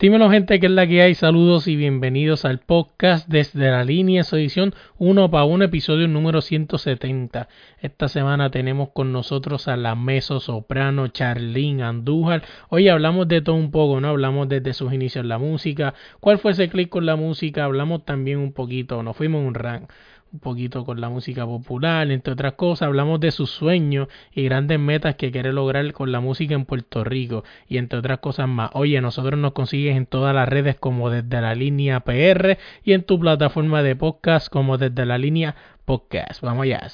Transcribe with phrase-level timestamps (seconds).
[0.00, 4.22] Dímelo gente, que es la que hay, saludos y bienvenidos al podcast desde la línea,
[4.22, 7.48] su edición 1 para 1, episodio número 170.
[7.80, 12.44] Esta semana tenemos con nosotros a la meso soprano Charlene Andújar.
[12.68, 14.10] Hoy hablamos de todo un poco, ¿no?
[14.10, 18.04] Hablamos desde sus inicios en la música, cuál fue ese clic con la música, hablamos
[18.04, 19.90] también un poquito, nos fuimos un rank
[20.32, 24.78] un poquito con la música popular, entre otras cosas, hablamos de sus sueños y grandes
[24.78, 28.70] metas que quiere lograr con la música en Puerto Rico y entre otras cosas más.
[28.74, 33.04] Oye, nosotros nos consigues en todas las redes como desde la línea PR y en
[33.04, 35.54] tu plataforma de podcast como desde la línea
[35.84, 36.42] podcast.
[36.42, 36.88] Vamos allá.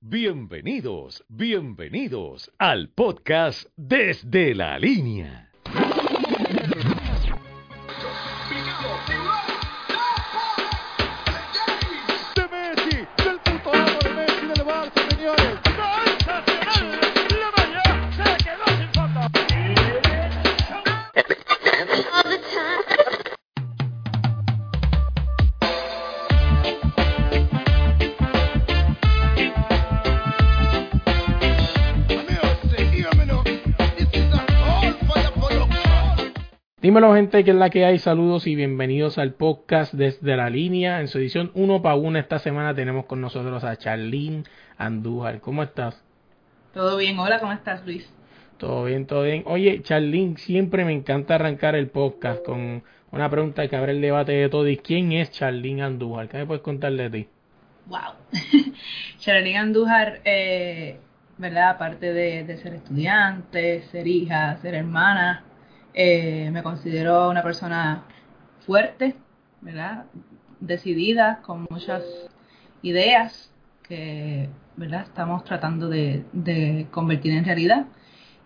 [0.00, 5.51] Bienvenidos, bienvenidos al podcast desde la línea.
[36.82, 41.00] Dímelo gente, que es la que hay, saludos y bienvenidos al podcast desde la línea.
[41.00, 44.42] En su edición 1 para 1 esta semana tenemos con nosotros a Charlene
[44.78, 45.40] Andújar.
[45.40, 46.02] ¿Cómo estás?
[46.74, 48.12] Todo bien, hola, ¿cómo estás Luis?
[48.58, 49.44] Todo bien, todo bien.
[49.46, 54.32] Oye, Charlene, siempre me encanta arrancar el podcast con una pregunta que abre el debate
[54.32, 54.66] de todo.
[54.66, 56.28] ¿Y quién es Charlene Andújar?
[56.28, 57.28] ¿Qué me puedes contar de ti?
[57.86, 58.14] Wow.
[59.18, 60.98] Charlene Andújar, eh,
[61.38, 61.70] ¿verdad?
[61.70, 65.44] Aparte de, de ser estudiante, ser hija, ser hermana,
[65.94, 68.04] eh, me considero una persona
[68.66, 69.16] fuerte,
[69.60, 70.06] ¿verdad?
[70.60, 72.02] Decidida, con muchas
[72.82, 75.02] ideas que, ¿verdad?
[75.02, 77.86] Estamos tratando de, convertir en realidad.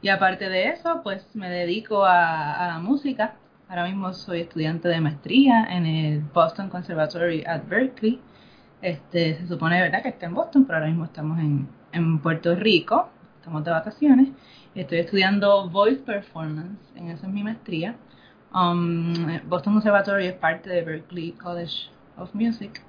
[0.02, 3.36] Y aparte de eso, pues me dedico a, la música.
[3.68, 8.20] Ahora mismo soy estudiante de maestría en el Boston Conservatory at Berkeley.
[8.82, 13.08] Este, se supone, ¿verdad?, que está en Boston, pero ahora mismo estamos en Puerto Rico,
[13.38, 14.28] estamos de vacaciones.
[14.76, 17.96] Estoy estudiando Voice Performance, en esa es mi maestría.
[18.54, 19.14] Um,
[19.48, 21.88] Boston Conservatory es parte de Berklee College
[22.18, 22.82] of Music.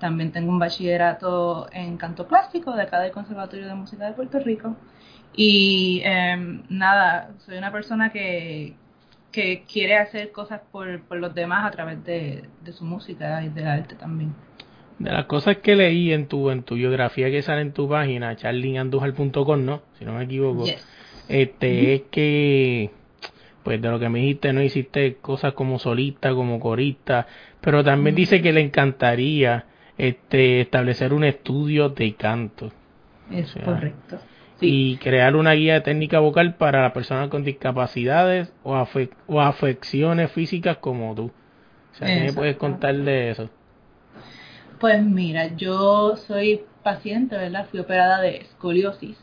[0.00, 4.38] También tengo un bachillerato en canto clásico de acá del Conservatorio de Música de Puerto
[4.38, 4.74] Rico.
[5.36, 8.74] Y em, nada, soy una persona que,
[9.30, 13.50] que quiere hacer cosas por, por los demás a través de, de, su música y
[13.50, 14.34] del arte también.
[14.98, 18.34] De las cosas que leí en tu en tu biografía que sale en tu página,
[18.34, 19.82] charlinandujal.com, ¿no?
[19.98, 20.64] Si no me equivoco
[21.28, 22.90] este es que
[23.62, 27.26] pues de lo que me dijiste no hiciste cosas como solista como corista
[27.64, 29.64] pero también dice que le encantaría
[29.96, 32.70] este establecer un estudio de canto.
[33.30, 34.18] Es correcto.
[34.60, 38.86] y crear una guía de técnica vocal para las personas con discapacidades o,
[39.26, 41.32] o afecciones físicas como tú.
[41.92, 43.48] O sea, ¿qué me puedes contar de eso?
[44.78, 47.66] Pues mira, yo soy paciente, ¿verdad?
[47.70, 49.16] Fui operada de escoliosis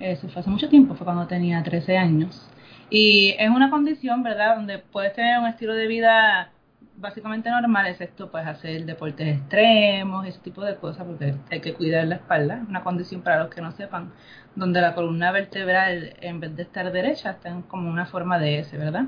[0.00, 2.48] eso fue hace mucho tiempo, fue cuando tenía 13 años.
[2.90, 6.50] Y es una condición, ¿verdad?, donde puedes tener un estilo de vida
[6.96, 12.06] básicamente normal, excepto pues hacer deportes extremos, ese tipo de cosas, porque hay que cuidar
[12.06, 12.64] la espalda.
[12.68, 14.12] Una condición para los que no sepan,
[14.54, 18.58] donde la columna vertebral, en vez de estar derecha, está en como una forma de
[18.58, 19.04] S, ¿verdad?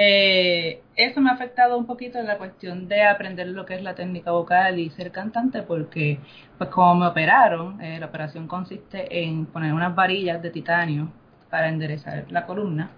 [0.00, 3.82] Eh, eso me ha afectado un poquito en la cuestión de aprender lo que es
[3.82, 6.20] la técnica vocal y ser cantante porque
[6.56, 11.10] pues como me operaron, eh, la operación consiste en poner unas varillas de titanio
[11.50, 12.92] para enderezar la columna.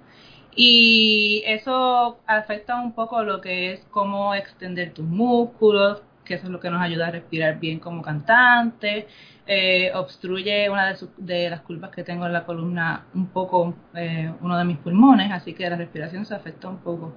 [0.54, 6.52] Y eso afecta un poco lo que es cómo extender tus músculos, que eso es
[6.52, 9.08] lo que nos ayuda a respirar bien como cantante,
[9.48, 14.56] eh, obstruye una de, las curvas que tengo en la columna un poco eh, uno
[14.56, 17.16] de mis pulmones, así que la respiración se afecta un poco.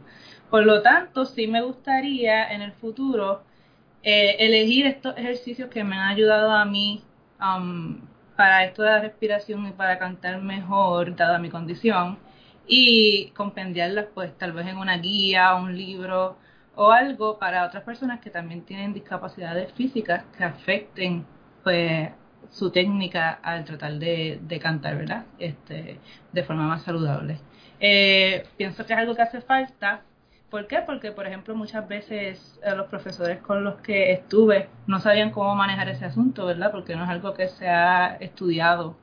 [0.50, 3.44] Por lo tanto, sí me gustaría en el futuro
[4.02, 7.04] eh, elegir estos ejercicios que me han ayudado a mí
[7.40, 8.00] um,
[8.36, 12.18] para esto de la respiración y para cantar mejor, dada mi condición,
[12.66, 16.38] y compendiarlas pues tal vez en una guía, un libro
[16.76, 21.26] o algo para otras personas que también tienen discapacidades físicas que afecten
[21.64, 22.10] pues
[22.50, 25.26] su técnica al tratar de, cantar, ¿verdad?
[25.40, 26.00] Este,
[26.32, 27.40] de forma más saludable.
[27.80, 30.02] Eh, pienso que es algo que hace falta.
[30.50, 30.80] ¿Por qué?
[30.86, 35.56] Porque, por ejemplo, muchas veces eh, los profesores con los que estuve no sabían cómo
[35.56, 36.72] manejar ese asunto, ¿verdad?
[36.72, 38.96] Porque no es algo que se ha estudiado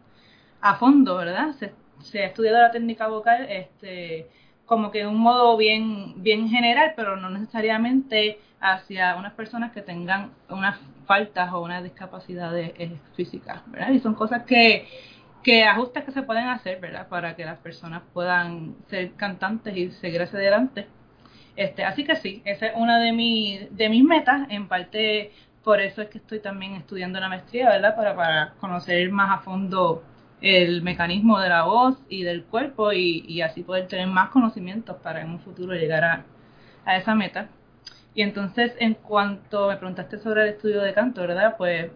[0.61, 1.53] a fondo, ¿verdad?
[1.59, 1.73] Se,
[2.03, 4.29] se ha estudiado la técnica vocal este,
[4.71, 9.83] como que de un modo bien, bien general, pero no necesariamente hacia unas personas que
[9.83, 13.91] tengan unas faltas o unas discapacidades eh, físicas, ¿verdad?
[13.91, 14.87] Y son cosas que,
[15.43, 17.09] que ajustes que se pueden hacer, ¿verdad?
[17.09, 20.87] Para que las personas puedan ser cantantes y seguir hacia adelante.
[21.57, 25.33] Este, así que sí, esa es una de, mi, de mis metas, en parte
[25.65, 27.97] por eso es que estoy también estudiando la maestría, ¿verdad?
[27.97, 30.05] Para, para conocer más a fondo
[30.41, 35.21] el mecanismo de la voz y del cuerpo y, así poder tener más conocimientos para
[35.23, 36.25] en un futuro llegar a,
[36.85, 37.49] a esa meta.
[38.15, 41.57] Y entonces, en cuanto me preguntaste sobre el estudio de canto, ¿verdad?
[41.57, 41.91] Pues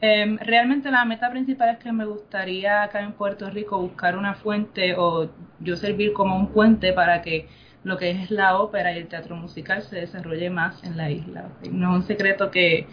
[0.00, 4.34] em, realmente la meta principal es que me gustaría acá en Puerto Rico buscar una
[4.34, 5.30] fuente o
[5.60, 7.48] yo servir como un puente para que
[7.84, 11.48] lo que es la ópera y el teatro musical se desarrolle más en la isla.
[11.70, 12.86] No es un secreto que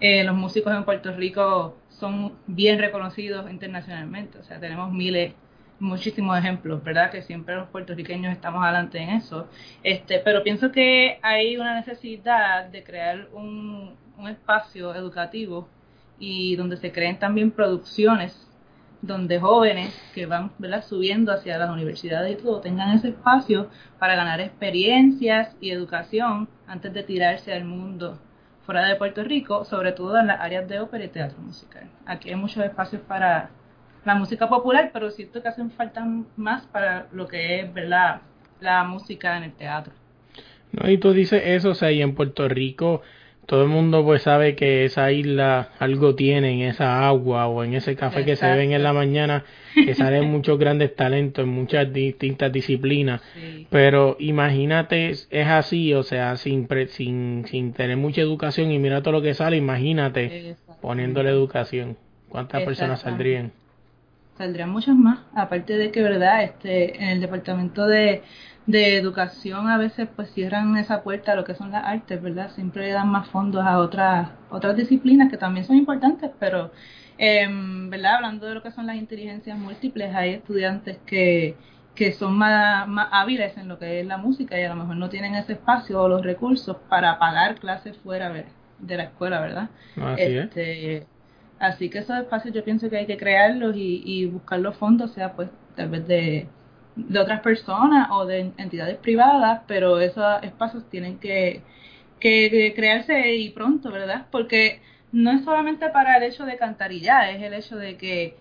[0.00, 4.36] eh, los músicos en Puerto Rico son bien reconocidos internacionalmente.
[4.38, 5.34] O sea, tenemos miles,
[5.78, 7.12] muchísimos ejemplos, ¿verdad?
[7.12, 9.46] Que siempre los puertorriqueños estamos adelante en eso.
[9.84, 15.68] Este, pero pienso que hay una necesidad de crear un, un espacio educativo
[16.18, 18.48] y donde se creen también producciones
[19.00, 20.84] donde jóvenes que van ¿verdad?
[20.84, 23.68] subiendo hacia las universidades y todo tengan ese espacio
[24.00, 28.18] para ganar experiencias y educación antes de tirarse al mundo
[28.64, 31.84] fuera de Puerto Rico, sobre todo en las áreas de ópera y teatro musical.
[32.06, 33.50] Aquí hay muchos espacios para
[34.04, 36.04] la música popular, pero siento que hacen falta
[36.36, 38.20] más para lo que es ¿verdad?
[38.60, 39.92] la música en el teatro.
[40.72, 43.02] No, y tú dices eso, o sea, y en Puerto Rico
[43.46, 47.74] todo el mundo pues sabe que esa isla algo tiene en esa agua o en
[47.74, 49.44] ese café que se ven en la mañana,
[49.74, 53.20] que salen muchos grandes talentos en muchas distintas disciplinas.
[53.68, 59.12] Pero imagínate, es así, o sea, sin, sin, sin tener mucha educación y mira todo
[59.12, 61.96] lo que sale, imagínate poniendo la educación.
[62.28, 63.52] ¿Cuántas personas saldrían?
[64.38, 66.42] Saldrían muchas más, aparte de que, ¿verdad?
[66.44, 68.22] Este, en el departamento de
[68.66, 72.50] de educación a veces pues cierran esa puerta a lo que son las artes, ¿verdad?
[72.50, 76.72] Siempre dan más fondos a otras otras disciplinas que también son importantes, pero
[77.18, 77.48] eh,
[77.88, 78.16] ¿verdad?
[78.16, 81.56] Hablando de lo que son las inteligencias múltiples, hay estudiantes que,
[81.94, 84.96] que son más, más hábiles en lo que es la música y a lo mejor
[84.96, 88.32] no tienen ese espacio o los recursos para pagar clases fuera
[88.78, 89.70] de la escuela, ¿verdad?
[89.96, 91.06] Así este,
[91.58, 95.12] Así que esos espacios yo pienso que hay que crearlos y, y buscar los fondos,
[95.12, 96.48] sea pues tal vez de
[96.96, 101.62] de otras personas o de entidades privadas, pero esos espacios tienen que,
[102.20, 104.26] que, crearse y pronto, ¿verdad?
[104.30, 104.80] Porque
[105.12, 108.36] no es solamente para el hecho de cantar ya, es el hecho de que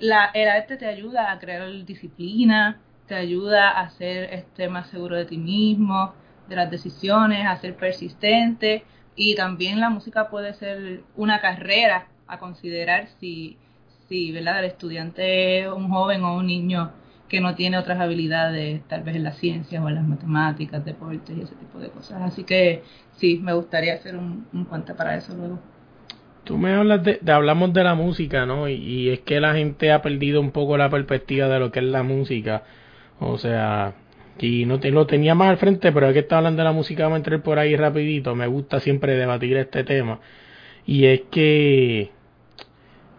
[0.00, 5.16] la, el arte te ayuda a crear disciplina, te ayuda a ser este, más seguro
[5.16, 6.14] de ti mismo,
[6.48, 8.84] de las decisiones, a ser persistente
[9.16, 13.58] y también la música puede ser una carrera a considerar si,
[14.08, 14.60] si ¿verdad?
[14.60, 16.92] el estudiante, un joven o un niño
[17.32, 21.34] que no tiene otras habilidades, tal vez en las ciencias o en las matemáticas, deportes
[21.34, 22.20] y ese tipo de cosas.
[22.20, 22.82] Así que
[23.16, 25.58] sí, me gustaría hacer un, cuenta para eso luego.
[26.44, 28.68] Tú me hablas de, hablamos de la música, ¿no?
[28.68, 31.86] Y, es que la gente ha perdido un poco la perspectiva de lo que es
[31.86, 32.64] la música.
[33.18, 33.94] O sea,
[34.38, 36.72] y no te lo tenía más al frente, pero es que está hablando de la
[36.72, 38.34] música, vamos a entrar por ahí rapidito.
[38.34, 40.20] Me gusta siempre debatir este tema.
[40.84, 42.10] Y es que,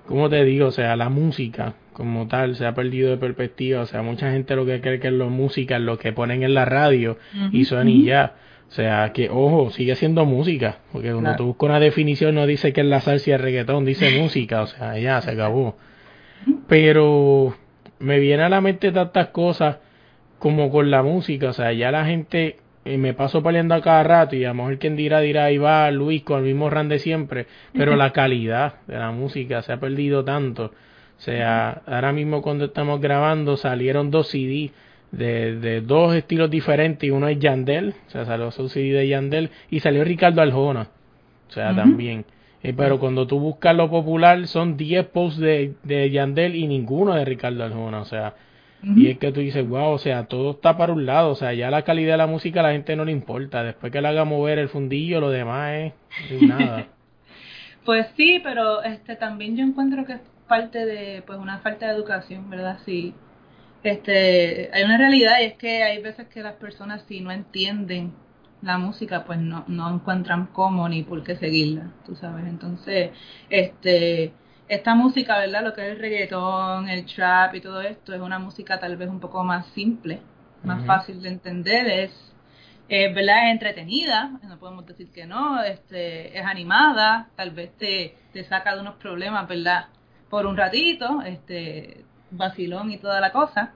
[0.05, 0.67] ¿cómo te digo?
[0.67, 3.81] O sea, la música como tal se ha perdido de perspectiva.
[3.81, 6.53] O sea, mucha gente lo que cree que es lo música, lo que ponen en
[6.53, 7.17] la radio
[7.51, 8.35] y suena y ya.
[8.69, 12.73] O sea, que ojo, sigue siendo música, porque cuando tú buscas una definición no dice
[12.73, 15.77] que es la salsa y el reggaetón, dice música, o sea, ya se acabó.
[16.67, 17.55] Pero
[17.99, 19.77] me viene a la mente tantas cosas
[20.39, 24.03] como con la música, o sea, ya la gente eh, me paso peleando a cada
[24.03, 26.89] rato y a lo mejor quien dirá dirá ahí va Luis con el mismo ran
[26.89, 30.73] de siempre, pero la calidad de la música se ha perdido tanto
[31.17, 34.71] o sea, ahora mismo cuando estamos grabando salieron dos CD
[35.11, 39.07] de, de dos estilos diferentes y uno es Yandel, o sea, salió su CD de
[39.07, 40.89] Yandel y salió Ricardo Aljona,
[41.49, 42.25] o sea, también.
[42.63, 47.13] Eh, pero cuando tú buscas lo popular son 10 posts de, de Yandel y ninguno
[47.13, 48.33] de Ricardo Aljona, o sea,
[48.83, 51.53] y es que tú dices, wow, o sea, todo está para un lado, o sea,
[51.53, 54.09] ya la calidad de la música a la gente no le importa, después que le
[54.09, 55.93] haga mover el fundillo, lo demás
[56.29, 56.87] es nada.
[57.85, 60.17] pues sí, pero este también yo encuentro que
[60.53, 62.77] parte de pues una falta de educación, ¿verdad?
[62.85, 63.15] Sí.
[63.83, 68.13] Este, hay una realidad y es que hay veces que las personas si no entienden
[68.61, 72.45] la música, pues no, no encuentran cómo ni por qué seguirla, tú sabes.
[72.45, 73.09] Entonces,
[73.49, 74.31] este,
[74.67, 75.63] esta música, ¿verdad?
[75.63, 79.09] Lo que es el reggaetón, el trap y todo esto, es una música tal vez
[79.09, 80.21] un poco más simple,
[80.63, 82.11] más fácil de entender, es
[82.89, 88.13] es verdad es entretenida no podemos decir que no este es animada tal vez te,
[88.33, 89.85] te saca de unos problemas verdad
[90.33, 93.73] por un ratito este vacilón y toda la cosa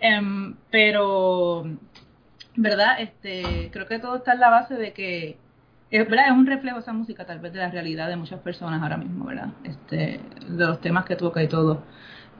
[0.00, 1.64] Em, pero,
[2.56, 3.00] ¿verdad?
[3.00, 5.36] Este, creo que todo está en la base de que
[5.90, 6.26] es, ¿verdad?
[6.28, 9.24] es un reflejo esa música tal vez de la realidad de muchas personas ahora mismo,
[9.24, 9.48] ¿verdad?
[9.64, 11.82] Este, de los temas que toca y todo.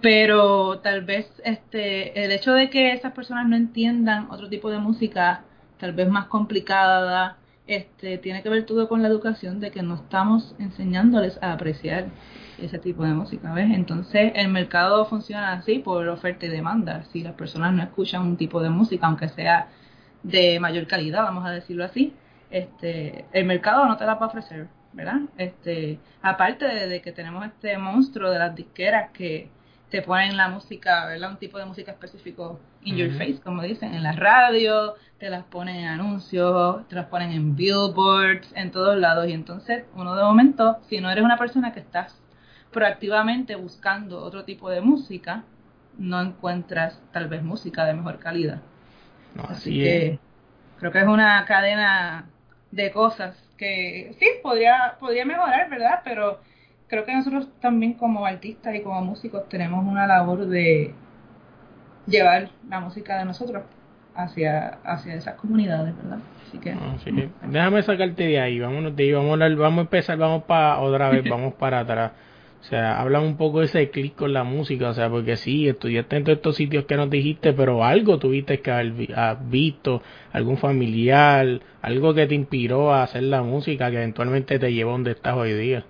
[0.01, 4.79] Pero tal vez este, el hecho de que esas personas no entiendan otro tipo de
[4.79, 5.43] música,
[5.79, 9.97] tal vez más complicada, este, tiene que ver todo con la educación de que no
[9.97, 12.07] estamos enseñándoles a apreciar
[12.61, 13.71] ese tipo de música, ¿ves?
[13.73, 17.05] Entonces el mercado funciona así por oferta y demanda.
[17.13, 19.69] Si las personas no escuchan un tipo de música, aunque sea
[20.23, 22.15] de mayor calidad, vamos a decirlo así,
[22.51, 25.21] este, el mercado no te la va a ofrecer, ¿verdad?
[25.37, 29.51] Este, aparte de, que tenemos este monstruo de las disqueras que
[29.91, 31.31] te ponen la música, ¿verdad?
[31.31, 35.45] Un tipo de música específico in your face, como dicen, en la radio, te las
[35.45, 39.29] ponen en anuncios, te las ponen en billboards, en todos lados.
[39.29, 42.21] Y entonces, uno de momento, si no eres una persona que estás
[42.79, 45.43] proactivamente buscando otro tipo de música,
[45.99, 48.61] no encuentras tal vez música de mejor calidad.
[49.49, 50.21] así, que
[50.79, 52.27] creo que es una cadena
[52.71, 56.03] de cosas que sí podría podría mejorar, ¿verdad?
[56.05, 56.39] Pero
[56.87, 60.95] creo que nosotros también como artistas y como músicos tenemos una labor de
[62.07, 63.65] llevar la música de nosotros
[64.15, 66.19] hacia hacia esas comunidades, ¿verdad?
[66.47, 66.77] Así que,
[67.43, 71.11] déjame sacarte de ahí, vámonos de ahí, vamos a, vamos a empezar, vamos para otra
[71.11, 72.13] vez, vamos para atrás.
[72.61, 75.69] O sea, habla un poco de ese clic con la música, o sea, porque sí,
[75.69, 78.93] estudiaste en todos estos sitios que nos dijiste, pero algo tuviste que haber
[79.49, 84.93] visto, algún familiar, algo que te inspiró a hacer la música que eventualmente te llevó
[84.93, 85.85] donde estás hoy día.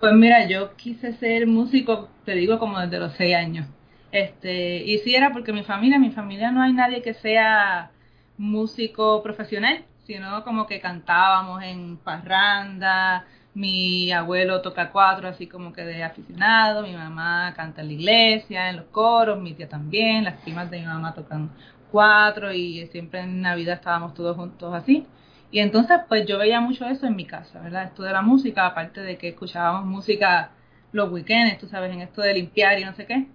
[0.00, 3.66] Pues mira, yo quise ser músico, te digo, como desde los seis años.
[4.10, 7.90] Este, y sí era porque mi familia, mi familia no hay nadie que sea
[8.38, 15.84] músico profesional, sino como que cantábamos en parranda, mi abuelo toca cuatro, así como que
[15.84, 16.82] de aficionado.
[16.82, 19.40] Mi mamá canta en la iglesia, en los coros.
[19.40, 20.24] Mi tía también.
[20.24, 21.50] Las primas de mi mamá tocan
[21.90, 25.06] cuatro y siempre en Navidad estábamos todos juntos así.
[25.50, 27.84] Y entonces, pues yo veía mucho eso en mi casa, ¿verdad?
[27.84, 30.52] Esto de la música, aparte de que escuchábamos música
[30.92, 33.26] los weekends, tú sabes, en esto de limpiar y no sé qué.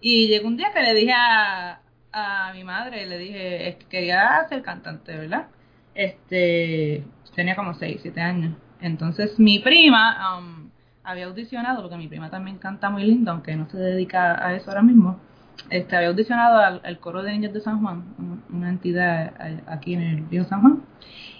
[0.00, 1.80] Y llegó un día que le dije a,
[2.12, 5.48] a mi madre, le dije, quería ser cantante, ¿verdad?
[5.94, 8.54] Este, tenía como 6, 7 años.
[8.80, 10.70] Entonces mi prima um,
[11.04, 14.70] había audicionado, porque mi prima también canta muy lindo, aunque no se dedica a eso
[14.70, 15.18] ahora mismo.
[15.70, 18.04] Este, había audicionado al, coro de niños de San Juan,
[18.50, 19.34] una entidad
[19.66, 20.82] aquí en el Río San Juan.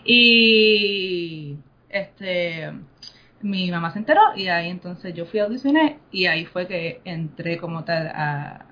[0.04, 1.56] Y
[1.88, 2.72] este
[3.40, 7.00] mi mamá se enteró y ahí entonces yo fui a audicionar y ahí fue que
[7.04, 8.66] entré como tal a,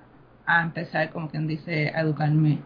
[0.45, 2.59] a empezar, como quien dice, a educarme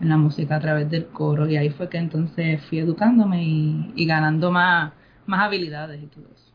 [0.00, 4.06] en la música a través del coro y ahí fue que entonces fui educándome y
[4.06, 4.92] ganando más
[5.26, 6.52] más habilidades y todo eso.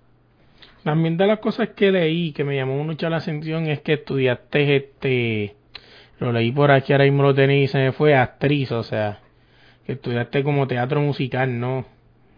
[0.83, 4.75] También de las cosas que leí que me llamó mucho la atención es que estudiaste
[4.75, 5.55] este,
[6.19, 9.19] lo leí por aquí, ahora mismo lo tenéis se me fue actriz, o sea,
[9.85, 11.85] que estudiaste como teatro musical, ¿no?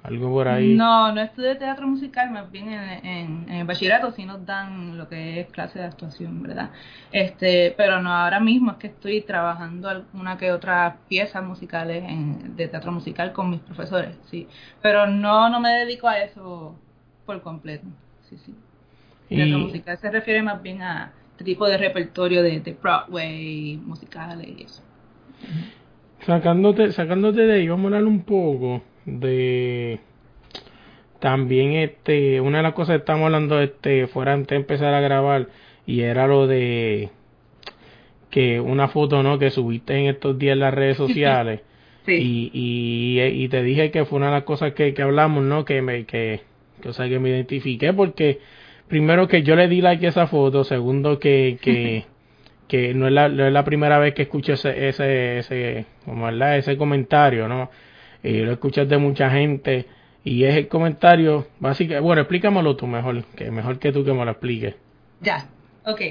[0.03, 0.73] Algo por ahí.
[0.73, 5.07] No, no estudié teatro musical, más bien en, en, el bachillerato sí nos dan lo
[5.07, 6.71] que es clase de actuación, ¿verdad?
[7.11, 12.55] Este, pero no, ahora mismo es que estoy trabajando alguna que otra piezas musicales en,
[12.55, 14.47] de teatro musical con mis profesores, sí.
[14.81, 16.75] Pero no, no me dedico a eso
[17.27, 17.85] por completo,
[18.27, 18.55] sí, sí.
[19.29, 24.47] Teatro musical se refiere más bien a este tipo de repertorio de, de Broadway, musicales
[24.47, 24.81] y eso.
[26.25, 29.99] Sacándote, sacándote de ahí, vamos a hablar un poco de
[31.19, 35.01] también este una de las cosas que estamos hablando este fuera antes de empezar a
[35.01, 35.47] grabar
[35.85, 37.09] y era lo de
[38.31, 41.61] que una foto no que subiste en estos días en las redes sociales.
[42.07, 45.65] Y, y, y, te dije que fue una de las cosas que, que hablamos no
[45.65, 46.41] que me que,
[46.81, 48.39] que o sea que me identifiqué porque
[48.87, 52.05] primero que yo le di like a esa foto segundo que que
[52.67, 56.27] que no es la, no es la primera vez que escucho ese ese ese como
[56.27, 57.69] ese comentario no
[58.23, 59.85] y lo escuchas de mucha gente
[60.23, 64.23] y es el comentario básicamente, bueno, explícamelo tú mejor, que mejor que tú que me
[64.23, 64.75] lo expliques.
[65.21, 65.47] Ya,
[65.85, 66.01] ok.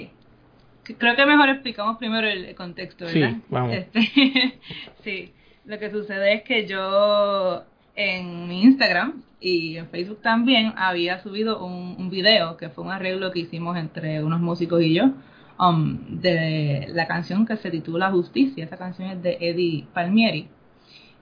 [0.98, 3.30] Creo que mejor explicamos primero el contexto, ¿verdad?
[3.30, 3.74] Sí, vamos.
[3.74, 4.00] Este,
[5.04, 5.32] sí,
[5.64, 7.62] lo que sucede es que yo
[7.94, 12.90] en mi Instagram y en Facebook también había subido un, un video que fue un
[12.90, 15.12] arreglo que hicimos entre unos músicos y yo
[15.60, 18.64] um, de la canción que se titula Justicia.
[18.64, 20.48] Esa canción es de Eddie Palmieri.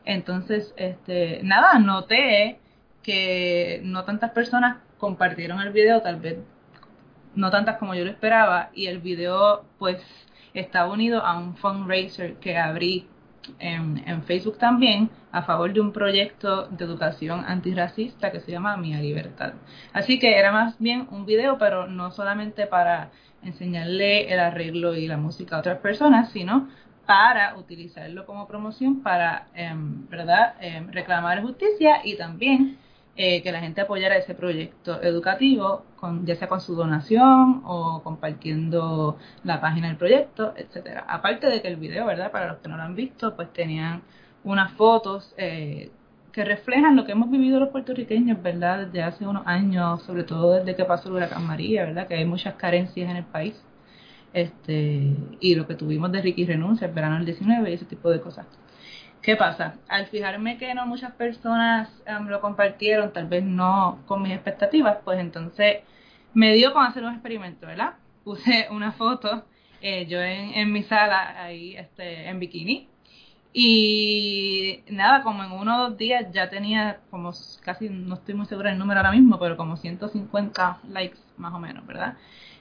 [0.09, 2.59] Entonces, este, nada, noté
[3.03, 6.39] que no tantas personas compartieron el video, tal vez
[7.35, 10.03] no tantas como yo lo esperaba, y el video pues
[10.55, 13.07] está unido a un fundraiser que abrí
[13.59, 18.79] en, en, Facebook también a favor de un proyecto de educación antirracista que se llama
[18.79, 19.53] Mía Libertad.
[19.93, 23.11] Así que era más bien un video, pero no solamente para
[23.43, 26.69] enseñarle el arreglo y la música a otras personas, sino
[27.09, 32.79] para utilizarlo como promoción para, em, ¿verdad?, em, reclamar justicia y también
[33.17, 38.03] eh, que la gente apoyara ese proyecto educativo, con, ya sea con su donación o
[38.05, 41.05] compartiendo la página del proyecto, etcétera.
[41.09, 44.03] Aparte de que el video, ¿verdad?, para los que no lo han visto, pues tenían
[44.45, 45.91] unas fotos eh,
[46.33, 50.57] que reflejan lo que hemos vivido los puertorriqueños, ¿verdad?, desde hace unos años, sobre todo
[50.59, 53.65] desde que pasó el huracán María, ¿verdad?, que hay muchas carencias en el país
[54.33, 58.11] este y lo que tuvimos de Ricky Renuncia, el verano del 19 y ese tipo
[58.11, 58.47] de cosas.
[59.23, 59.75] ¿Qué pasa?
[59.89, 64.99] Al fijarme que no muchas personas um, lo compartieron, tal vez no con mis expectativas,
[65.05, 65.79] pues entonces
[66.35, 67.95] me dio con hacer un experimento, ¿verdad?
[68.25, 69.45] Puse una foto
[69.81, 72.89] eh, yo en, en, mi sala ahí este, en bikini
[73.53, 77.33] y nada, como en uno o dos días ya tenía como
[77.63, 81.59] casi, no estoy muy segura del número ahora mismo, pero como 150 likes más o
[81.59, 82.17] menos, ¿verdad?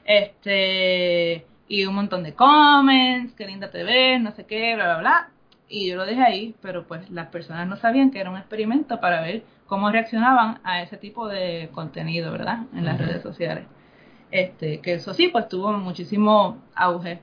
[0.06, 4.98] Este y un montón de comments, qué linda te ves, no sé qué, bla, bla,
[5.00, 5.30] bla.
[5.70, 9.00] Y yo lo dejé ahí, pero pues las personas no sabían que era un experimento
[9.02, 12.60] para ver cómo reaccionaban a ese tipo de contenido, ¿verdad?
[12.74, 13.66] En las redes sociales.
[14.32, 17.20] Este, que eso sí, pues tuvo muchísimo auge.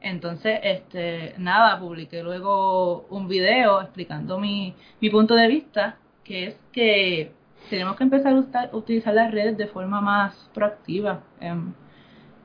[0.00, 6.60] Entonces, este, nada, publiqué luego un video explicando mi, mi punto de vista, que es
[6.72, 7.32] que
[7.68, 11.22] tenemos que empezar a utilizar las redes de forma más proactiva.
[11.40, 11.74] Em,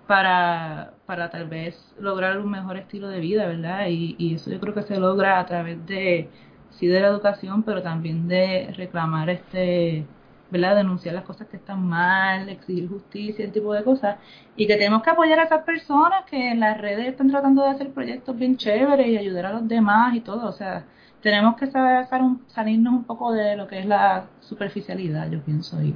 [0.07, 3.87] para, para tal vez lograr un mejor estilo de vida, ¿verdad?
[3.89, 6.29] Y, y eso yo creo que se logra a través de,
[6.71, 10.05] sí, de la educación, pero también de reclamar este,
[10.51, 10.75] ¿verdad?
[10.75, 14.17] Denunciar las cosas que están mal, exigir justicia, ese tipo de cosas.
[14.55, 17.69] Y que tenemos que apoyar a esas personas que en las redes están tratando de
[17.69, 20.47] hacer proyectos bien chéveres y ayudar a los demás y todo.
[20.47, 20.85] O sea,
[21.21, 22.07] tenemos que saber
[22.47, 25.95] salirnos un poco de lo que es la superficialidad, yo pienso, y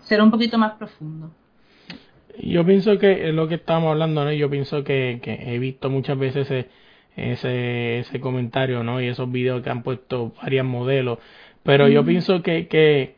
[0.00, 1.32] ser un poquito más profundo.
[2.42, 4.32] Yo pienso que es lo que estamos hablando, ¿no?
[4.32, 6.68] Yo pienso que, que he visto muchas veces ese,
[7.16, 9.00] ese, ese comentario, ¿no?
[9.00, 11.18] Y esos videos que han puesto varios modelos.
[11.62, 13.14] Pero yo pienso que, que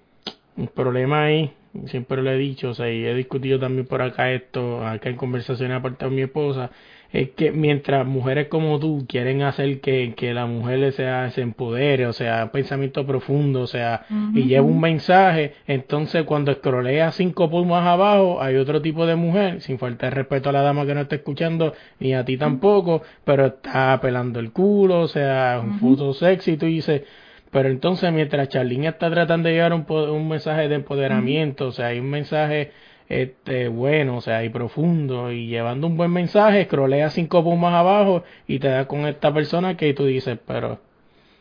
[0.56, 1.52] el problema ahí,
[1.86, 5.16] siempre lo he dicho, o sea, y he discutido también por acá esto, acá en
[5.16, 6.70] conversaciones aparte con mi esposa,
[7.10, 12.06] es que mientras mujeres como tú quieren hacer que, que la mujer sea, se empodere,
[12.06, 17.82] o sea, pensamiento profundo, o sea, y lleva un mensaje, entonces cuando escrolea cinco pulmos
[17.82, 21.00] abajo, hay otro tipo de mujer, sin falta de respeto a la dama que no
[21.00, 26.12] está escuchando, ni a ti tampoco, pero está pelando el culo, o sea, un foto
[26.12, 27.02] sexy, y tú dices,
[27.50, 31.86] pero entonces mientras Charlene está tratando de llevar un, un mensaje de empoderamiento, o sea,
[31.86, 32.72] hay un mensaje
[33.08, 38.24] este bueno, o sea, y profundo, y llevando un buen mensaje, scrollea cinco más abajo
[38.46, 40.80] y te da con esta persona que tú dices, pero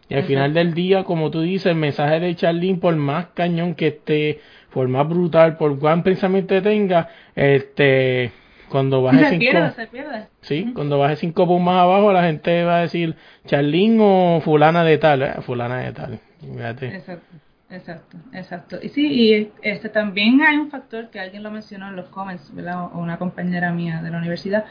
[0.10, 3.76] y al final del día, como tú dices, el mensaje de Charlene, por más cañón
[3.76, 4.40] que esté,
[4.74, 8.32] por más brutal, por buen pensamiento tenga, este,
[8.70, 10.28] cuando baje se cinco, pierde, se pierde.
[10.42, 13.16] sí, cuando baje cinco más abajo, la gente va a decir
[13.48, 16.88] Charlene o fulana de tal, eh, fulana de tal, fíjate.
[16.88, 17.47] Exacto.
[17.70, 18.80] Exacto, exacto.
[18.82, 22.54] Y sí, y este también hay un factor que alguien lo mencionó en los comments,
[22.56, 22.86] ¿verdad?
[22.94, 24.66] O una compañera mía de la universidad,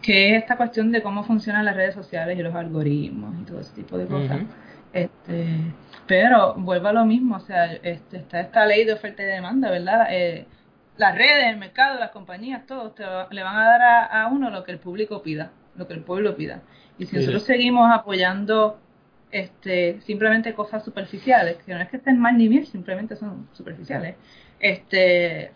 [0.00, 3.60] que es esta cuestión de cómo funcionan las redes sociales y los algoritmos y todo
[3.60, 4.42] ese tipo de cosas.
[4.92, 5.46] Este,
[6.06, 9.68] pero vuelvo a lo mismo, o sea, este, está esta ley de oferta y demanda,
[9.68, 10.06] ¿verdad?
[10.10, 10.46] Eh,
[10.96, 14.62] las redes, el mercado, las compañías, todos te, le van a dar a, uno lo
[14.62, 16.62] que el público pida, lo que el pueblo pida.
[16.96, 18.78] Y si nosotros seguimos apoyando
[19.30, 24.16] este, simplemente cosas superficiales, que no es que estén mal ni bien, simplemente son superficiales.
[24.60, 25.52] Este,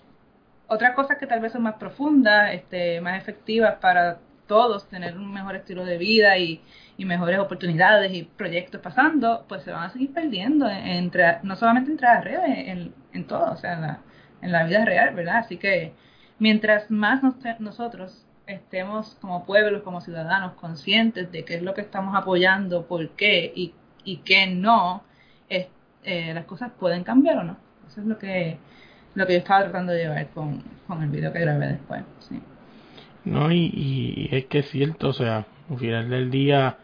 [0.69, 5.33] otras cosas que tal vez son más profundas, este, más efectivas para todos tener un
[5.33, 6.61] mejor estilo de vida y,
[6.99, 12.07] mejores oportunidades y proyectos pasando, pues se van a seguir perdiendo entre, no solamente entre
[12.07, 14.01] las redes, en, en todo, o sea, en la,
[14.43, 15.39] en la vida real, ¿verdad?
[15.39, 15.95] Así que
[16.39, 17.23] mientras más
[17.59, 23.11] nosotros estemos como pueblos, como ciudadanos, conscientes de qué es lo que estamos apoyando, por
[23.11, 25.03] qué y, y qué no,
[25.49, 25.69] es,
[26.05, 27.57] eh, las cosas pueden cambiar o no.
[27.89, 28.59] Eso es lo que,
[29.15, 32.03] lo que yo estaba tratando de llevar con, con el video que grabé después.
[32.29, 32.41] Sí.
[33.25, 36.79] No, y, y es que es cierto, o sea, al final del día,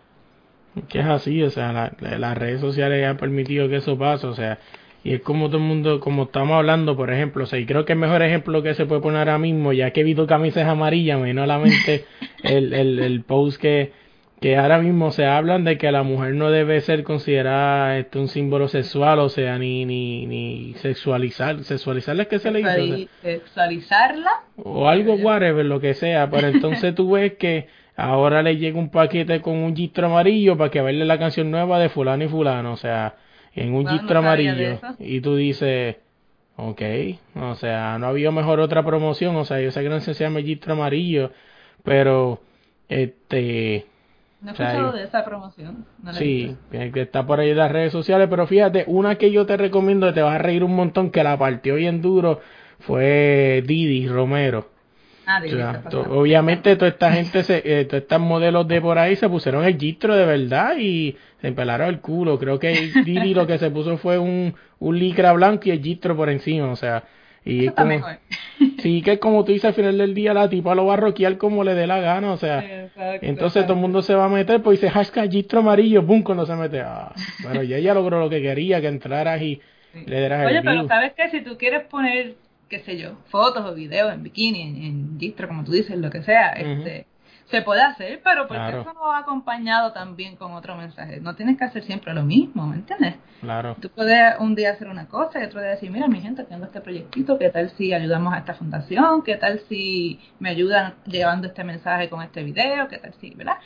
[0.89, 4.35] que es así, o sea, la, las redes sociales han permitido que eso pase, o
[4.35, 4.59] sea,
[5.07, 7.85] y es como todo el mundo, como estamos hablando, por ejemplo, o sea, y creo
[7.85, 10.67] que el mejor ejemplo que se puede poner ahora mismo, ya que he visto camisas
[10.67, 12.07] amarillas, me vino a la mente
[12.43, 13.93] el, el, el post que,
[14.41, 18.27] que ahora mismo se hablan de que la mujer no debe ser considerada este, un
[18.27, 23.09] símbolo sexual, o sea, ni, ni, ni sexualizar, sexualizarla es que se le dice.
[23.23, 24.33] Sexualizarla.
[24.57, 28.91] O algo, whatever, lo que sea, pero entonces tú ves que ahora le llega un
[28.91, 32.73] paquete con un gistro amarillo para que verle la canción nueva de fulano y fulano,
[32.73, 33.15] o sea,
[33.57, 34.81] en un Wow, no sabía amarillo.
[35.01, 35.97] Y tú dices,
[36.57, 36.83] ok,
[37.37, 40.41] o sea, no había mejor otra promoción, o sea, yo sé que no se llama
[40.41, 41.33] gistro amarillo,
[41.83, 42.41] pero,
[42.89, 43.87] este,
[44.43, 45.85] No he O sea, escuchado de esa promoción.
[46.03, 49.17] No la he Sí, que está por ahí en las redes sociales, pero fíjate, una
[49.17, 52.41] que yo te recomiendo, te vas a reír un montón, que la partió bien duro,
[52.79, 54.76] fue Didi Romero.
[55.27, 55.43] Ah,
[56.09, 59.77] obviamente toda esta gente, se, eh, todos estos modelos de por ahí se pusieron el
[59.77, 62.39] gistro de verdad y se empelaron el culo.
[62.39, 62.71] Creo que
[63.05, 66.71] Didi lo que se puso fue un, un licra blanco y el gistro por encima,
[66.71, 67.05] o sea,
[67.45, 68.19] y es como, mejor.
[68.79, 71.37] sí que como tú dices al final del día, la tipa lo va a roquear
[71.39, 74.29] como le dé la gana, o sea, Exacto, entonces todo el mundo se va a
[74.29, 76.81] meter, pues dice hashtag gistro amarillo, boom, cuando se mete.
[76.81, 77.13] Ah,
[77.43, 79.61] bueno, ya ella logró lo que quería, que entraras y
[80.05, 80.89] le Oye, el pero.
[80.89, 81.31] ¿sabes qué?
[81.31, 82.35] Si tú quieres poner,
[82.69, 86.11] qué sé yo, fotos o videos en bikini, en, en gistro, como tú dices, lo
[86.11, 87.07] que sea, este,
[87.47, 88.81] se puede hacer, pero porque Claro.
[88.81, 91.21] eso no va acompañado también con otro mensaje.
[91.21, 93.15] No tienes que hacer siempre lo mismo, ¿me entiendes?
[93.41, 96.43] Claro, Tú puedes un día hacer una cosa y otro día decir, mira, mi gente,
[96.45, 99.23] tengo este proyectito, ¿qué tal si ayudamos a esta fundación?
[99.23, 102.89] ¿Qué tal si me ayudan llevando este mensaje con este video?
[102.89, 103.59] ¿Qué tal si, verdad?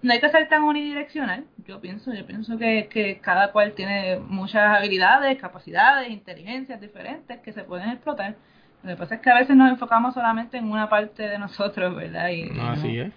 [0.00, 4.18] No hay que ser tan unidireccional, yo pienso, yo pienso que, que cada cual tiene
[4.18, 8.36] muchas habilidades, capacidades, inteligencias diferentes que se pueden explotar.
[8.84, 11.96] Lo que pasa es que a veces nos enfocamos solamente en una parte de nosotros,
[11.96, 12.28] ¿verdad?
[12.28, 13.12] Y, y no, así no, es.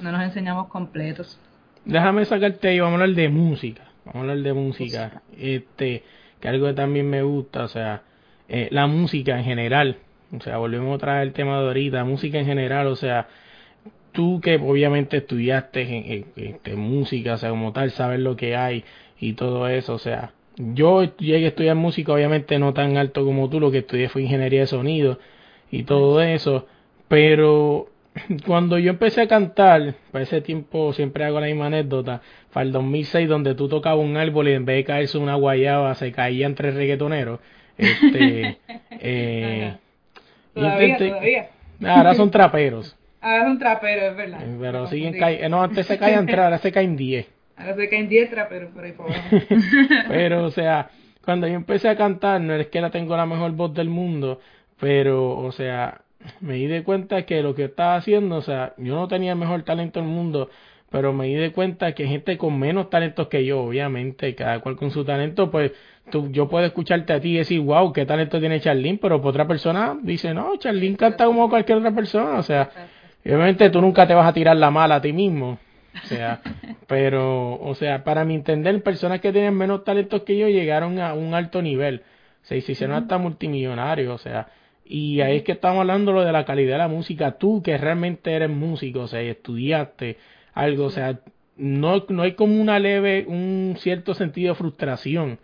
[0.00, 1.38] no nos enseñamos completos.
[1.84, 3.82] Déjame sacarte ahí, vamos a hablar de música.
[4.06, 5.22] Vamos a hablar de música.
[5.36, 6.04] Este,
[6.40, 8.02] que algo que también me gusta, o sea,
[8.48, 9.98] eh, la música en general.
[10.32, 13.28] O sea, volvemos otra vez al tema de ahorita, música en general, o sea,
[14.14, 18.56] tú que obviamente estudiaste en, en- este, música, o sea, como tal, sabes lo que
[18.56, 18.84] hay
[19.20, 23.50] y todo eso, o sea, yo llegué a estudiar música, obviamente no tan alto como
[23.50, 25.18] tú, lo que estudié fue ingeniería de sonido
[25.70, 26.66] y todo eso,
[27.08, 27.88] pero
[28.46, 32.22] cuando yo empecé a cantar, para ese tiempo siempre hago la misma anécdota,
[32.52, 35.94] para el 2006 donde tú tocabas un árbol y en vez de caerse una guayaba
[35.96, 37.40] se caían tres reggaetoneros,
[37.78, 38.58] este,
[39.00, 39.74] eh,
[40.54, 41.50] Todavía, intenté- todavía.
[41.84, 44.42] ahora son traperos, Ahora es un trapero, es verdad.
[44.42, 47.26] eh, pero Me siguen cayendo, no, antes se caían tres, ahora se caen diez.
[47.56, 49.22] Ahora se caen 10 traperos por ahí por abajo.
[50.08, 50.90] Pero, o sea,
[51.24, 54.40] cuando yo empecé a cantar, no es que la tengo la mejor voz del mundo,
[54.78, 56.00] pero, o sea,
[56.40, 59.38] me di de cuenta que lo que estaba haciendo, o sea, yo no tenía el
[59.38, 60.50] mejor talento del mundo,
[60.90, 64.74] pero me di de cuenta que gente con menos talentos que yo, obviamente, cada cual
[64.76, 65.72] con su talento, pues
[66.10, 69.46] tú, yo puedo escucharte a ti y decir, wow, qué talento tiene Charlene, pero otra
[69.46, 72.68] persona dice, no, Charlene canta como cualquier otra persona, o sea,
[73.24, 75.58] y obviamente tú nunca te vas a tirar la mala a ti mismo.
[76.02, 76.40] O sea,
[76.86, 81.14] pero, o sea, para mi entender, personas que tienen menos talentos que yo llegaron a
[81.14, 82.02] un alto nivel.
[82.42, 84.48] O sea, y se hicieron hasta multimillonarios, o sea.
[84.84, 87.38] Y ahí es que estamos hablando lo de la calidad de la música.
[87.38, 90.18] Tú que realmente eres músico, o sea, y estudiaste
[90.52, 91.20] algo, o sea,
[91.56, 95.38] no, no hay como una leve, un cierto sentido de frustración.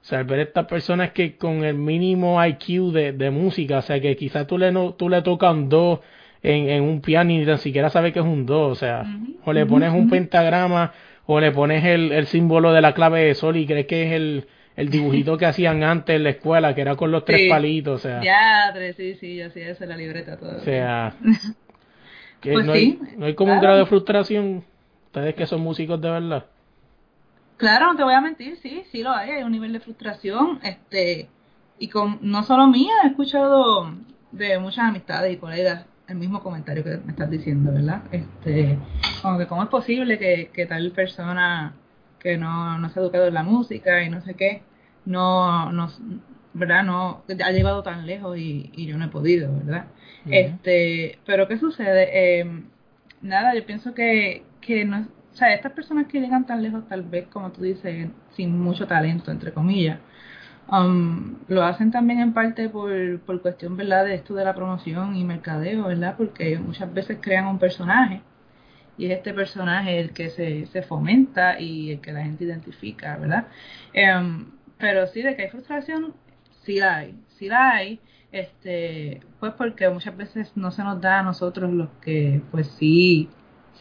[0.00, 3.82] O sea, al ver estas personas que con el mínimo IQ de, de música, o
[3.82, 6.00] sea, que quizás tú le, no, tú le tocas un do
[6.54, 9.10] en, en un piano y ni tan siquiera sabe que es un do, o sea,
[9.42, 10.92] o le pones un pentagrama
[11.26, 14.12] o le pones el, el símbolo de la clave de sol y crees que es
[14.12, 17.48] el, el dibujito que hacían antes en la escuela, que era con los tres Sí.
[17.48, 20.56] palitos, o sea, Ya, tres, sí, sí, yo hacía eso en la libreta todo.
[20.56, 21.14] o sea,
[22.40, 24.64] que Pues no, hay, sí, no hay como un grado de frustración,
[25.06, 26.46] ustedes que son músicos de verdad.
[27.56, 30.60] Claro, no te voy a mentir, sí, sí lo hay, hay un nivel de frustración,
[30.62, 31.30] este,
[31.78, 33.94] y con, no solo mía, he escuchado
[34.30, 38.02] de muchas amistades y colegas el mismo comentario que me estás diciendo, ¿verdad?
[38.12, 38.78] Este,
[39.22, 41.74] como que cómo es posible que, que tal persona
[42.20, 44.62] que no, no se ha educado en la música y no sé qué,
[45.04, 45.88] no, no
[46.56, 46.84] ¿verdad?
[46.84, 49.86] No, ha llegado tan lejos y, y yo no he podido, ¿verdad?
[50.30, 52.40] Este, pero ¿qué sucede?
[52.40, 52.62] Eh,
[53.20, 57.02] nada, yo pienso que, que no, o sea, estas personas que llegan tan lejos, tal
[57.02, 59.98] vez, como tú dices, sin mucho talento, entre comillas,
[60.70, 65.16] um, lo hacen también en parte por, por cuestión, ¿verdad?, de esto de la promoción
[65.16, 66.14] y mercadeo, ¿verdad?
[66.16, 68.22] Porque muchas veces crean un personaje
[68.98, 73.16] y es este personaje el que se, se fomenta y el que la gente identifica,
[73.18, 73.46] ¿verdad?
[73.92, 76.14] Em, pero sí, de que hay frustración,
[76.64, 78.00] sí la hay, sí la hay,
[78.32, 83.28] este, pues porque muchas veces no se nos da a nosotros los que, pues sí,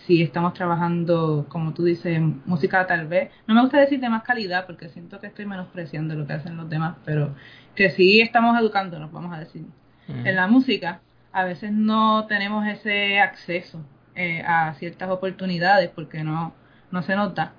[0.05, 4.23] sí estamos trabajando, como tú dices, música tal vez, no me gusta decir de más
[4.23, 7.35] calidad porque siento que estoy menospreciando lo que hacen los demás, pero
[7.75, 9.65] que sí estamos educándonos, vamos a decir.
[10.07, 16.53] En la música a veces no tenemos ese acceso eh, a ciertas oportunidades porque no,
[16.91, 17.53] no se nota.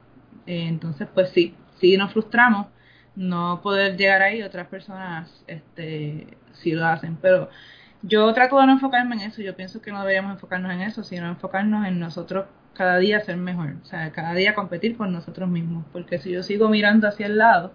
[0.47, 2.69] Eh, entonces, pues sí, sí nos frustramos
[3.17, 7.51] no poder llegar ahí, otras personas este sí lo hacen, pero
[8.07, 11.03] yo trato de no enfocarme en eso, yo pienso que no deberíamos enfocarnos en eso,
[11.03, 15.49] sino enfocarnos en nosotros cada día ser mejor, o sea, cada día competir con nosotros
[15.49, 17.73] mismos, porque si yo sigo mirando hacia el lado,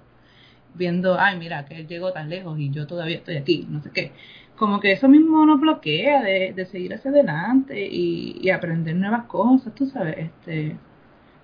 [0.76, 3.92] viendo, ay, mira, que él llegó tan lejos y yo todavía estoy aquí, no sé
[3.92, 4.14] qué,
[4.56, 9.26] como que eso mismo nos bloquea de, de seguir hacia adelante y, y aprender nuevas
[9.26, 10.78] cosas, tú sabes, este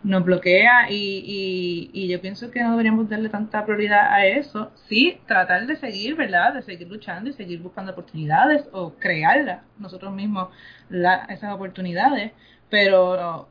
[0.04, 4.72] nos bloquea y, y, yo pienso que no deberíamos darle tanta prioridad a eso.
[4.88, 6.54] Sí, tratar de seguir, ¿verdad?
[6.54, 10.50] De seguir luchando y seguir buscando oportunidades o crearlas nosotros mismos
[11.30, 12.32] esas oportunidades,
[12.70, 13.50] pero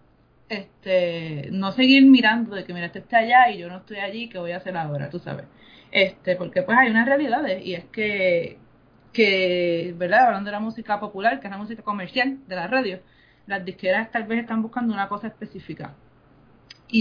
[0.49, 4.29] este no seguir mirando de que mira, este está allá y yo no estoy allí,
[4.29, 5.11] ¿qué voy a hacer ahora?
[5.11, 5.47] Tú sabes.
[5.93, 8.59] Este, porque pues hay unas realidades y es que,
[9.13, 10.27] que, ¿verdad?
[10.27, 13.01] Hablando de la música popular, que es la música comercial de la radio,
[13.47, 15.95] las disqueras tal vez están buscando una cosa específica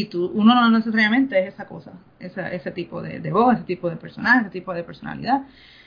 [0.02, 3.90] y tú, uno no necesariamente es esa cosa, esa, ese tipo de, voz, ese tipo
[3.90, 5.44] de personaje, ese tipo de personalidad.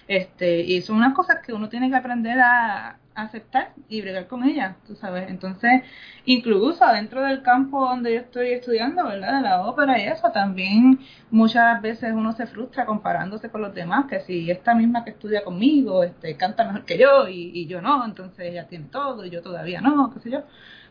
[0.07, 4.45] Este, y son unas cosas que uno tiene que aprender a, aceptar y bregar con
[4.45, 5.29] ellas, tú sabes.
[5.29, 5.83] Entonces,
[6.25, 9.39] incluso dentro del campo donde yo estoy estudiando, ¿verdad?
[9.39, 14.07] De la ópera y eso, también muchas veces uno se frustra comparándose con los demás,
[14.09, 17.81] que si esta misma que estudia conmigo, este, canta mejor que yo y, y yo
[17.83, 20.45] no, entonces ella tiene todo y yo todavía no, qué sé yo.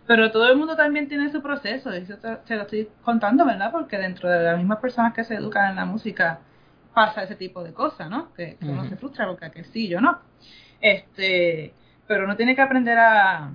[0.07, 3.71] Pero todo el mundo también tiene su proceso, y eso te, lo estoy contando, ¿verdad?
[3.73, 6.39] Porque dentro de las mismas personas que se educan en la música
[6.93, 8.33] pasa ese tipo de cosas, ¿no?
[8.33, 10.19] Que, uno se frustra porque que sí, yo no.
[10.79, 11.73] Este,
[12.07, 13.51] pero uno tiene que aprender a,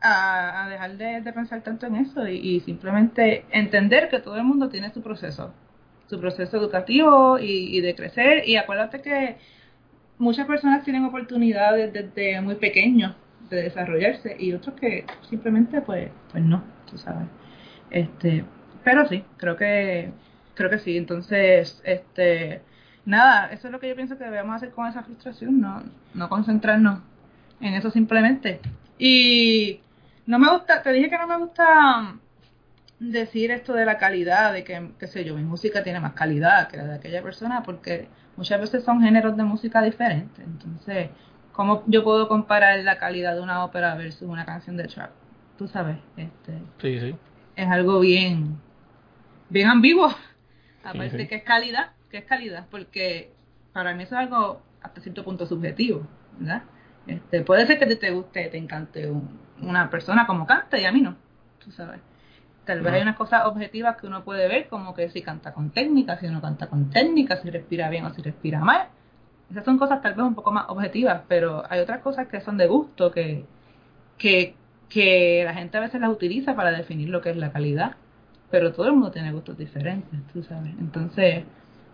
[0.00, 4.68] a, dejar de, pensar tanto en eso y, y, simplemente entender que todo el mundo
[4.68, 5.54] tiene su proceso,
[6.08, 8.48] su proceso educativo y, y de crecer.
[8.48, 9.36] Y acuérdate que
[10.18, 13.14] muchas personas tienen oportunidades desde muy pequeños
[13.50, 17.28] de desarrollarse y otros que simplemente pues pues no tú sabes.
[17.90, 18.44] Este
[18.84, 20.10] pero sí creo que
[20.54, 20.96] creo que sí.
[20.96, 22.62] Entonces este
[23.04, 25.82] nada eso es lo que yo pienso que debemos hacer con esa frustración no
[26.14, 27.00] no concentrarnos
[27.60, 28.60] en eso simplemente.
[28.98, 29.80] Y
[30.26, 32.16] no me gusta te dije que no me gusta
[33.00, 36.68] decir esto de la calidad de que qué sé yo mi música tiene más calidad
[36.68, 40.38] que la de aquella persona porque muchas veces son géneros de música diferentes.
[40.44, 41.10] Entonces
[41.58, 45.10] ¿Cómo yo puedo comparar la calidad de una ópera versus una canción de trap?
[45.56, 47.16] Tú sabes, este sí, sí.
[47.56, 48.60] es algo bien
[49.48, 50.08] bien ambiguo.
[50.84, 53.32] Aparte que es calidad, que es calidad, porque
[53.72, 56.06] para mí eso es algo hasta cierto punto subjetivo,
[56.38, 56.62] ¿verdad?
[57.08, 59.12] Este, puede ser que te, te guste, te encante
[59.60, 61.16] una persona como canta y a mí no,
[61.58, 62.00] tú sabes.
[62.66, 65.70] Tal vez hay unas cosas objetivas que uno puede ver, como que si canta con
[65.70, 68.90] técnica, si uno canta con técnica, si respira bien o si respira mal.
[69.50, 72.58] Esas son cosas tal vez un poco más objetivas, pero hay otras cosas que son
[72.58, 73.44] de gusto, que,
[74.18, 74.54] que,
[74.88, 77.96] que la gente a veces las utiliza para definir lo que es la calidad,
[78.50, 80.74] pero todo el mundo tiene gustos diferentes, tú sabes.
[80.78, 81.44] Entonces,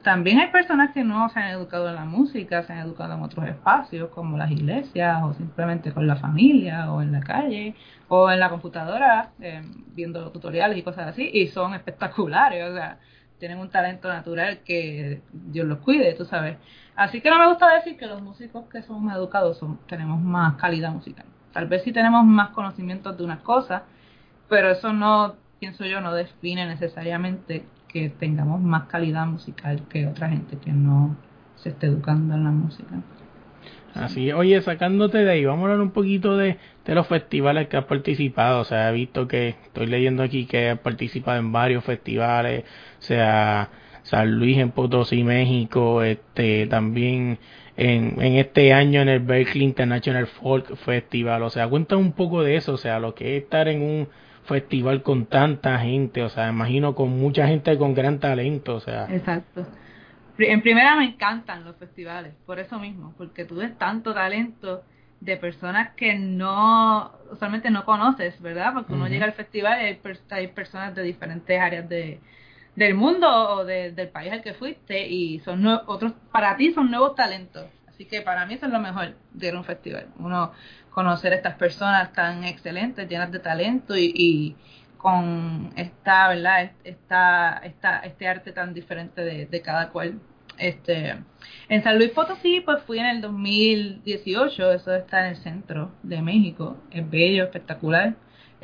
[0.05, 3.23] también hay personas que no se han educado en la música, se han educado en
[3.23, 7.75] otros espacios, como las iglesias, o simplemente con la familia, o en la calle,
[8.09, 9.63] o en la computadora, eh,
[9.95, 12.99] viendo tutoriales y cosas así, y son espectaculares, o sea,
[13.45, 16.57] tienen un talento natural que Dios los cuide, tú sabes.
[16.97, 20.55] Así que no me gusta decir que los músicos que somos educados son, tenemos más
[20.55, 21.27] calidad musical.
[21.53, 23.83] Tal vez sí tenemos más conocimientos de unas cosas,
[24.49, 30.31] pero eso no, pienso yo, no define necesariamente que tengamos más calidad musical que otra
[30.31, 31.15] gente que no
[31.57, 32.95] se esté educando en la música.
[33.93, 37.77] Así, oye, sacándote de ahí, vamos a hablar un poquito de, de los festivales que
[37.77, 38.61] has participado.
[38.61, 42.65] O sea, he visto que, estoy leyendo aquí que has participado en varios festivales,
[42.99, 43.71] o sea,
[44.03, 47.39] San Luis en Potosí, México, este también
[47.77, 51.43] en, en este año en el Berkeley International Folk Festival.
[51.43, 54.09] O sea, cuenta un poco de eso, o sea, lo que es estar en un
[54.45, 59.07] festival con tanta gente, o sea, imagino con mucha gente con gran talento, o sea.
[59.11, 59.67] Exacto.
[60.37, 64.83] En primera me encantan los festivales, por eso mismo, porque tú ves tanto talento
[65.25, 68.75] de personas que no, usualmente no conoces, ¿verdad?
[68.75, 72.21] Porque uno llega al festival y hay, hay personas de diferentes áreas de,
[72.77, 77.15] del mundo o del país al que fuiste y son otros para ti son nuevos
[77.15, 77.67] talentos.
[77.89, 80.09] Así que para mí eso es lo mejor de un festival.
[80.19, 80.53] Uno
[80.91, 84.57] conocer a estas personas tan excelentes llenas de talento y,
[84.99, 90.19] con esta verdad esta, esta este arte tan diferente de, de cada cual
[90.59, 91.17] este
[91.69, 96.23] en San Luis Potosí pues fui en el 2018 eso está en el centro de
[96.23, 98.15] México es bello espectacular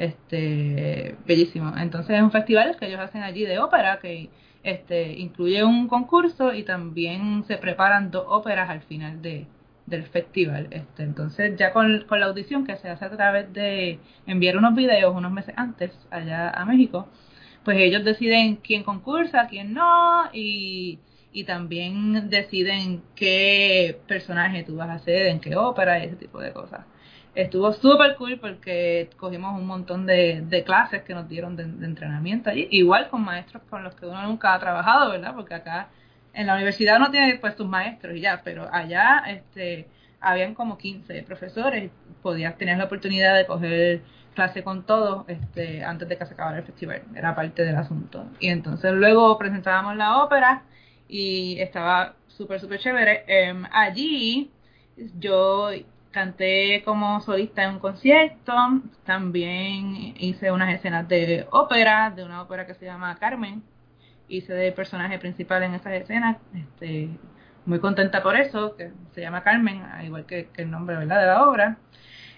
[0.01, 1.73] este bellísimo.
[1.77, 4.31] Entonces es un festival que ellos hacen allí de ópera que
[4.63, 9.47] este incluye un concurso y también se preparan dos óperas al final de,
[9.87, 10.69] del festival.
[10.71, 14.75] Este, entonces ya con, con la audición que se hace a través de enviar unos
[14.75, 17.09] videos unos meses antes allá a México,
[17.65, 20.99] pues ellos deciden quién concursa, quién no y,
[21.33, 26.53] y también deciden qué personaje tú vas a hacer, en qué ópera ese tipo de
[26.53, 26.81] cosas.
[27.35, 32.51] estuvo súper cool porque cogimos un montón de, de clases que nos dieron de, entrenamiento
[32.51, 35.35] allí, igual con maestros con los que uno nunca ha trabajado, ¿verdad?
[35.35, 35.89] Porque acá
[36.33, 39.89] en la universidad uno tiene pues sus maestros y ya, pero allá este
[40.21, 41.91] habían como 15 profesores,
[42.23, 44.03] podías tener la oportunidad de coger
[44.35, 48.27] clase con todos este, antes de que se acabara el festival, era parte del asunto.
[48.39, 50.65] Y entonces luego presentábamos la ópera
[51.11, 53.25] y estaba súper, súper chévere.
[53.27, 54.51] Em, allí
[55.19, 55.71] yo
[56.13, 58.53] canté como solista en un concierto,
[59.05, 63.63] también hice unas escenas de ópera, de una ópera que se llama Carmen,
[64.29, 67.11] hice de personaje principal en esas escenas, este,
[67.67, 71.21] muy contenta por eso, que se llama Carmen, igual que, el nombre ¿verdad?
[71.21, 71.79] de la obra.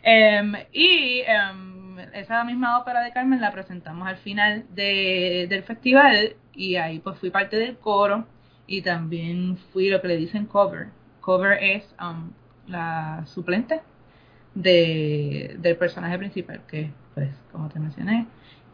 [0.03, 6.37] Em, y em, esa misma ópera de Carmen la presentamos al final de, del festival
[6.55, 8.27] y ahí pues fui parte del coro
[8.67, 10.89] y también fui lo que le dicen cover.
[11.21, 12.31] Cover es um,
[12.67, 13.81] la suplente
[14.55, 18.27] de, del personaje principal, que pues como te mencioné,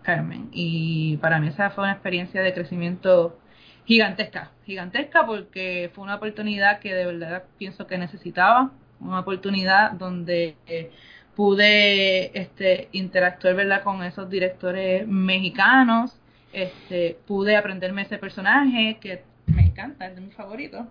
[0.03, 0.49] Carmen.
[0.53, 3.39] Y para mí esa fue una experiencia de crecimiento
[3.85, 8.71] gigantesca, gigantesca porque fue una oportunidad que de verdad pienso que necesitaba,
[9.01, 10.91] una oportunidad donde eh,
[11.35, 13.83] pude este, interactuar ¿verdad?
[13.83, 16.19] con esos directores mexicanos,
[16.53, 20.87] este, pude aprenderme ese personaje que me encanta, es de mis favoritos,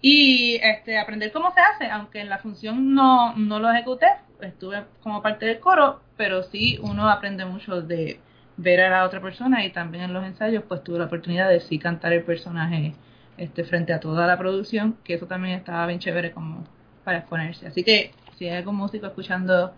[0.00, 4.06] y este, aprender cómo se hace, aunque en la función no, no lo ejecuté,
[4.40, 8.20] estuve como parte del coro, pero sí uno aprende mucho de
[8.56, 11.60] ver a la otra persona y también en los ensayos pues tuve la oportunidad de
[11.60, 12.94] sí cantar el personaje
[13.36, 16.64] este frente a toda la producción, que eso también estaba bien chévere como
[17.04, 17.68] para exponerse.
[17.68, 19.72] Así que si hay algún músico escuchando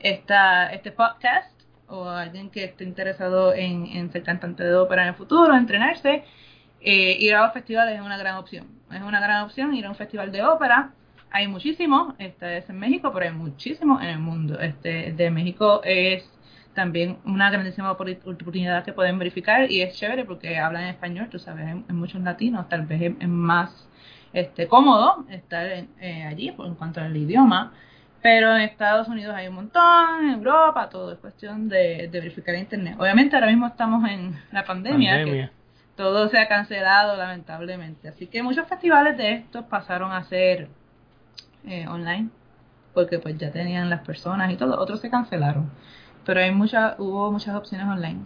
[0.00, 1.50] esta, este podcast
[1.88, 6.24] o alguien que esté interesado en, en ser cantante de ópera en el futuro, entrenarse,
[6.84, 8.66] eh, ir a los festivales es una gran opción.
[8.90, 10.90] Es una gran opción ir a un festival de ópera.
[11.30, 14.60] Hay muchísimos, este es en México, pero hay muchísimos en el mundo.
[14.60, 16.28] Este de México es
[16.74, 21.38] también una grandísima oportunidad que pueden verificar y es chévere porque hablan en español, tú
[21.38, 23.88] sabes, en, muchos latinos tal vez es, más
[24.32, 27.72] este cómodo estar eh, allí por, en cuanto al idioma,
[28.22, 32.96] pero en Estados Unidos hay un montón, en Europa, todo es cuestión de, verificar internet.
[32.98, 35.50] Obviamente ahora mismo estamos en la pandemia,
[35.96, 40.68] todo se ha cancelado lamentablemente, así que muchos festivales de estos pasaron a ser
[41.66, 42.30] eh, online
[42.94, 45.70] porque pues ya tenían las personas y todo, otros se cancelaron
[46.24, 48.20] pero hay muchas, hubo muchas opciones online.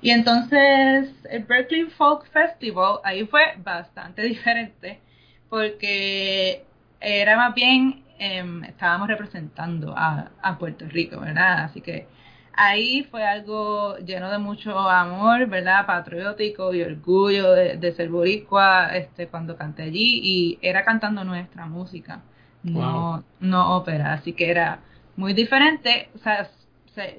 [0.00, 5.00] Y entonces el Berkeley Folk Festival ahí fue bastante diferente
[5.48, 6.64] porque
[7.00, 11.64] era más bien, em, estábamos representando a, a, Puerto Rico, ¿verdad?
[11.64, 12.08] Así que
[12.56, 15.86] ahí fue algo lleno de mucho amor, ¿verdad?
[15.86, 22.22] Patriótico y orgullo de, ser boricua este, cuando canté allí y era cantando nuestra música,
[22.62, 24.80] no, no ópera, así que era
[25.16, 26.48] muy diferente, o sea,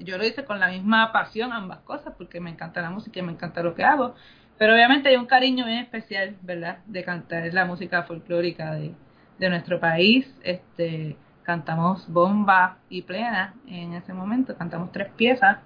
[0.00, 3.22] yo lo hice con la misma pasión ambas cosas, porque me encanta la música y
[3.22, 4.14] me encanta lo que hago,
[4.58, 8.92] pero obviamente hay un cariño bien especial, ¿verdad?, de cantar la música folclórica de,
[9.38, 11.16] de nuestro país, este
[11.48, 15.56] cantamos bomba y plena en ese momento, cantamos tres piezas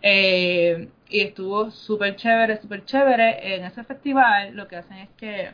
[0.00, 3.56] eh, y estuvo súper chévere, súper chévere.
[3.56, 5.50] En ese festival lo que hacen es que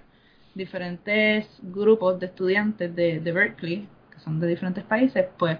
[0.55, 5.59] diferentes grupos de estudiantes de, de Berkeley, que son de diferentes países, pues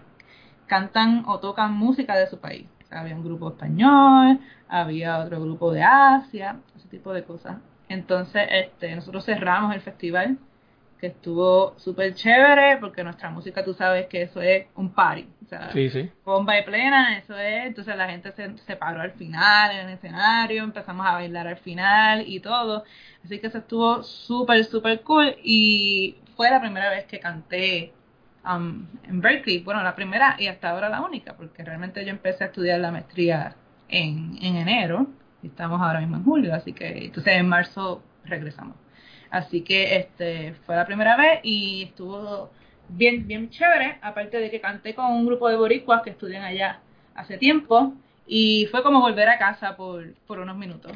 [0.67, 2.67] cantan o tocan música de su país.
[2.91, 7.57] había un grupo español, había otro grupo de Asia, ese tipo de cosas.
[7.89, 10.37] Entonces, este, nosotros cerramos el festival,
[11.01, 15.29] que estuvo súper chévere, porque nuestra música, tú sabes que eso es un party.
[15.45, 16.11] O sea, sí, sí.
[16.25, 17.67] bomba y plena, eso es.
[17.67, 21.59] Entonces la gente se, se paró al final en el escenario, empezamos a bailar al
[21.59, 22.85] final y todo.
[23.25, 25.37] Así que eso estuvo súper, súper cool.
[25.43, 27.93] Y fue la primera vez que canté
[28.45, 32.45] Um, en Berkeley, bueno, la primera y hasta ahora la única, porque realmente yo empecé
[32.45, 33.57] a estudiar la maestría
[33.89, 35.07] en, en enero
[35.43, 38.77] y estamos ahora mismo en julio, así que entonces en marzo regresamos.
[39.31, 42.51] Así que este fue la primera vez y estuvo
[42.89, 46.81] bien bien chévere, aparte de que canté con un grupo de boricuas que estudian allá
[47.15, 47.95] hace tiempo
[48.27, 50.93] y fue como volver a casa por, por unos minutos.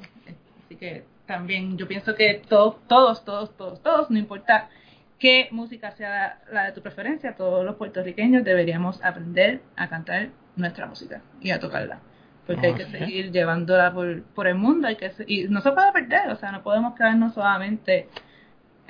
[0.65, 4.69] Así que también yo pienso que todos, todos, todos, todos, todos, no importa
[5.19, 10.87] qué música sea la de tu preferencia, todos los puertorriqueños deberíamos aprender a cantar nuestra
[10.87, 12.01] música y a tocarla.
[12.47, 15.93] Porque hay que seguir llevándola por, por el mundo hay que y no se puede
[15.93, 18.09] perder, o sea, no podemos quedarnos solamente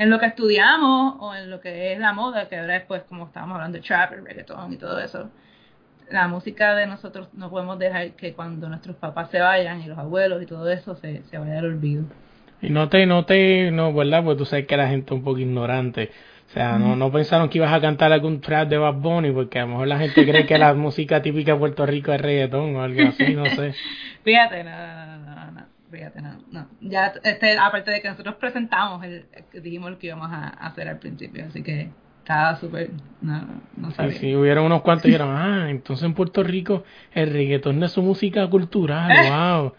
[0.03, 3.03] en lo que estudiamos o en lo que es la moda, que ahora es pues
[3.05, 5.31] como estábamos hablando de trap, el reggaeton y todo eso.
[6.11, 9.97] La música de nosotros no podemos dejar que cuando nuestros papás se vayan y los
[9.97, 12.05] abuelos y todo eso se, se vaya al olvido.
[12.61, 14.25] Y no te, no te, no, ¿verdad?
[14.25, 16.11] Pues tú sabes que la gente es un poco ignorante.
[16.49, 19.59] O sea, no, no pensaron que ibas a cantar algún trap de Bad Bunny, porque
[19.59, 22.77] a lo mejor la gente cree que la música típica de Puerto Rico es reggaetón
[22.77, 23.73] o algo así, no sé.
[24.23, 25.12] Fíjate, no, no, no,
[25.93, 26.69] fíjate, no, no.
[26.81, 30.99] Ya, este, aparte de que nosotros presentamos, el, dijimos lo que íbamos a hacer al
[30.99, 32.91] principio, así que estaba súper,
[33.21, 34.13] no, no sabía.
[34.13, 37.87] Sí, sí, hubieron unos cuantos y dijeron, ah, entonces en Puerto Rico el reggaetón no
[37.87, 39.11] es su música cultural,
[39.61, 39.75] wow.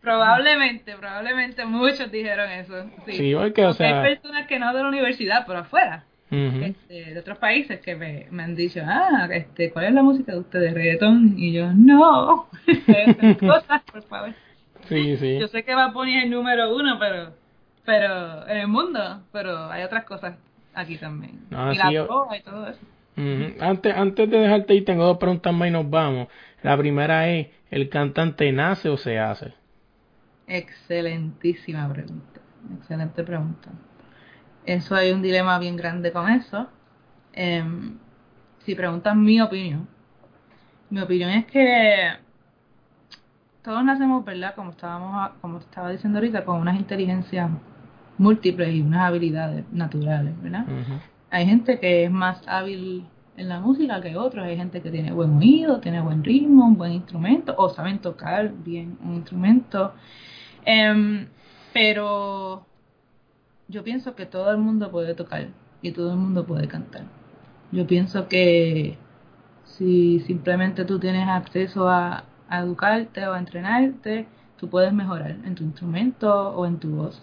[0.00, 2.84] Probablemente, probablemente muchos dijeron eso.
[3.04, 7.14] Sí, Sí, porque, o sea, Hay personas que no de la universidad, pero afuera, este,
[7.14, 10.38] de otros países, que me, me han dicho, ah, este, ¿cuál es la música de
[10.38, 10.72] ustedes?
[10.72, 11.34] ¿Reggaetón?
[11.36, 12.48] Y yo, no,
[13.40, 14.34] cosas, por favor.
[14.88, 15.38] Sí, sí.
[15.38, 17.32] Yo sé que va a poner el número uno, pero,
[17.84, 20.36] pero en el mundo, pero hay otras cosas
[20.74, 21.40] aquí también.
[21.50, 22.80] Y sí, la droga y todo eso.
[23.60, 26.28] Antes, antes de dejarte ir, tengo dos preguntas más y nos vamos.
[26.62, 29.54] La primera es, ¿el cantante nace o se hace?
[30.46, 32.40] Excelentísima pregunta.
[32.78, 33.70] Excelente pregunta.
[34.64, 36.68] Eso hay un dilema bien grande con eso.
[37.32, 37.98] Em,
[38.64, 39.88] si preguntan mi opinión,
[40.90, 42.12] mi opinión es que
[43.68, 44.54] todos nacemos, ¿verdad?
[44.54, 47.50] Como estábamos, como estaba diciendo ahorita, con unas inteligencias
[48.16, 50.64] múltiples y unas habilidades naturales, ¿verdad?
[51.28, 53.06] Hay gente que es más hábil
[53.36, 54.42] en la música que otros.
[54.46, 58.50] Hay gente que tiene buen oído, tiene buen ritmo, un buen instrumento, o saben tocar
[58.64, 59.92] bien un instrumento.
[60.64, 61.26] Em,
[61.74, 62.64] pero
[63.68, 65.48] yo pienso que todo el mundo puede tocar
[65.82, 67.02] y todo el mundo puede cantar.
[67.70, 68.96] Yo pienso que
[69.64, 74.26] si simplemente tú tienes acceso a, a educarte o a entrenarte,
[74.58, 77.22] tú puedes mejorar en tu instrumento o en tu voz.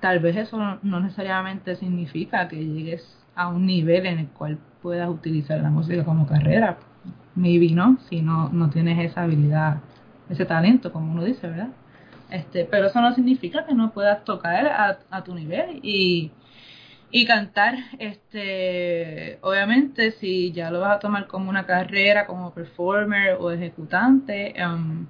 [0.00, 5.08] Tal vez eso no, necesariamente significa que llegues a un nivel en el cual puedas
[5.08, 6.78] utilizar la música como carrera.
[7.34, 9.78] Maybe no, si no, no tienes esa habilidad,
[10.28, 11.68] ese talento, como uno dice, ¿verdad?
[12.30, 16.32] Este, pero eso no significa que no puedas tocar a, a tu nivel y,
[17.12, 17.76] y cantar.
[18.00, 24.60] Este, obviamente, si ya lo vas a tomar como una carrera, como performer o ejecutante,
[24.60, 25.08] em,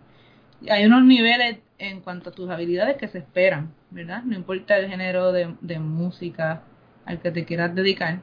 [0.70, 4.22] hay unos niveles en cuanto a tus habilidades que se esperan, ¿verdad?
[4.24, 6.62] No importa el género de, de música
[7.06, 8.20] al que te quieras dedicar,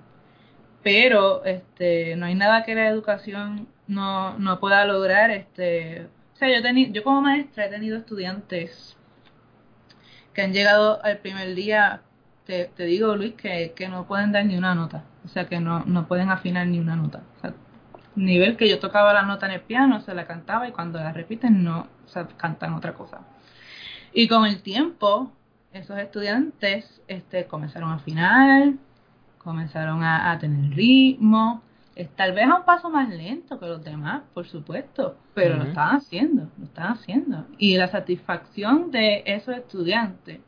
[0.84, 5.32] pero este, no hay nada que la educación no, no pueda lograr.
[5.32, 8.97] Este, o sea, yo, teni- yo como maestra he tenido estudiantes
[10.34, 12.01] que han llegado al primer día,
[12.49, 15.59] te, te digo Luis, que, que no pueden dar ni una nota, o sea, que
[15.59, 17.21] no, no pueden afinar ni una nota.
[17.37, 17.53] O sea,
[18.15, 21.13] nivel que yo tocaba la nota en el piano, se la cantaba y cuando la
[21.13, 23.19] repiten no, o sea, cantan otra cosa.
[24.13, 25.31] Y con el tiempo,
[25.73, 28.73] esos estudiantes este, comenzaron a afinar,
[29.37, 31.61] comenzaron a, a tener ritmo,
[32.15, 35.97] tal vez a un paso más lento que los demás, por supuesto, pero lo están
[35.97, 37.45] haciendo, lo están haciendo.
[37.59, 40.39] Y la satisfacción de esos estudiantes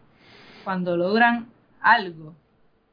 [0.63, 1.51] cuando logran
[1.81, 2.35] algo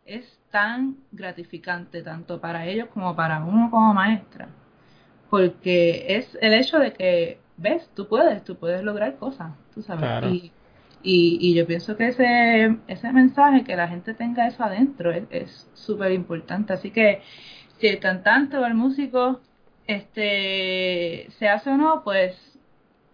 [0.05, 4.49] es tan gratificante tanto para ellos como para uno como maestra.
[5.31, 10.01] Porque es el hecho de que ves tú puedes tú puedes lograr cosas tú sabes.
[10.01, 10.29] Claro.
[10.31, 10.53] y,
[11.03, 15.69] y, y yo pienso que ese ese mensaje que la gente tenga eso adentro es
[15.75, 17.21] súper importante así que
[17.79, 19.41] si el cantante o el músico
[19.87, 22.35] este se hace o no pues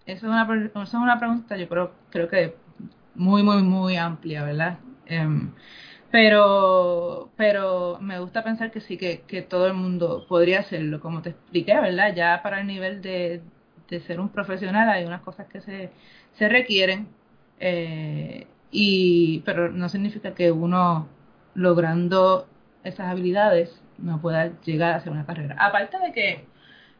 [0.07, 2.55] eso es una eso es una pregunta yo creo creo que
[3.15, 5.53] muy muy muy amplia verdad Em,
[6.11, 11.01] pero pero me gusta pensar que sí que, que todo el mundo podría hacerlo.
[11.01, 13.43] Como te expliqué verdad ya para el nivel de,
[13.89, 15.91] de ser un profesional hay unas cosas que se,
[16.39, 17.09] se requieren
[17.61, 21.09] eh, y pero no significa que uno
[21.55, 22.47] logrando
[22.85, 25.57] esas habilidades no pueda llegar a hacer una carrera.
[25.59, 26.45] Aparte de que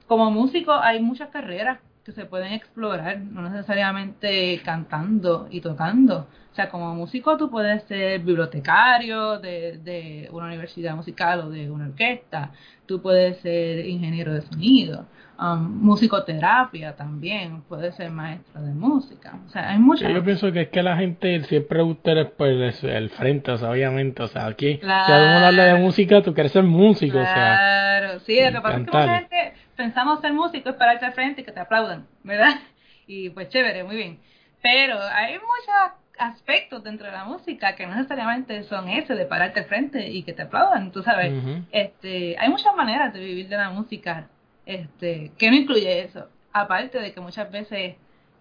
[0.07, 6.27] como músico hay muchas carreras que se pueden explorar, no necesariamente cantando y tocando.
[6.53, 11.71] O sea, como músico tú puedes ser bibliotecario de, de una universidad musical o de
[11.71, 12.51] una orquesta,
[12.87, 15.07] tú puedes ser ingeniero de sonido,
[15.41, 19.39] um, musicoterapia también, puedes ser maestro de música.
[19.47, 20.13] O sea, hay muchas...
[20.13, 23.71] Yo pienso que es que la gente siempre gusta el, pues, el frente, o sea,
[23.71, 25.07] obviamente, o sea, aquí, Claro.
[25.07, 28.61] si uno habla de música, tú quieres ser músico, o sea, Claro, sí, lo que
[28.61, 31.61] pasa es que mucha gente pensamos ser músico es pararte al frente y que te
[31.61, 32.55] aplaudan, ¿verdad?
[33.07, 34.19] Y pues chévere, muy bien.
[34.63, 39.61] Pero hay muchos aspectos dentro de la música que no necesariamente son ese de pararte
[39.61, 41.33] al frente y que te aplaudan, tú sabes.
[41.71, 44.29] Este, hay muchas maneras de vivir de la música,
[44.65, 46.29] este, que no incluye eso.
[46.53, 47.97] Aparte de que muchas veces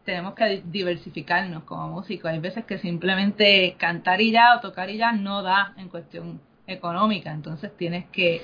[0.05, 2.31] tenemos que di- diversificarnos como músicos.
[2.31, 6.39] Hay veces que simplemente cantar y ya o tocar y ya no da en cuestión
[6.67, 7.31] económica.
[7.31, 8.41] Entonces tienes que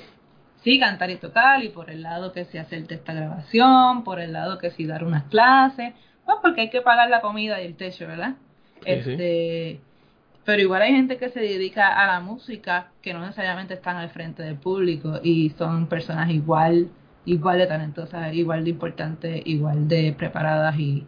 [0.63, 4.33] sí cantar y tocar y por el lado que si hacerte esta grabación, por el
[4.33, 5.93] lado que si dar unas clases,
[6.25, 8.35] pues porque hay que pagar la comida y el techo, ¿verdad?
[8.83, 9.11] Sí, sí.
[9.11, 9.81] este
[10.49, 14.09] pero igual hay gente que se dedica a la música que no necesariamente están al
[14.09, 16.89] frente del público y son personas igual,
[17.25, 21.05] igual de talentosas, igual de importantes, igual de preparadas y,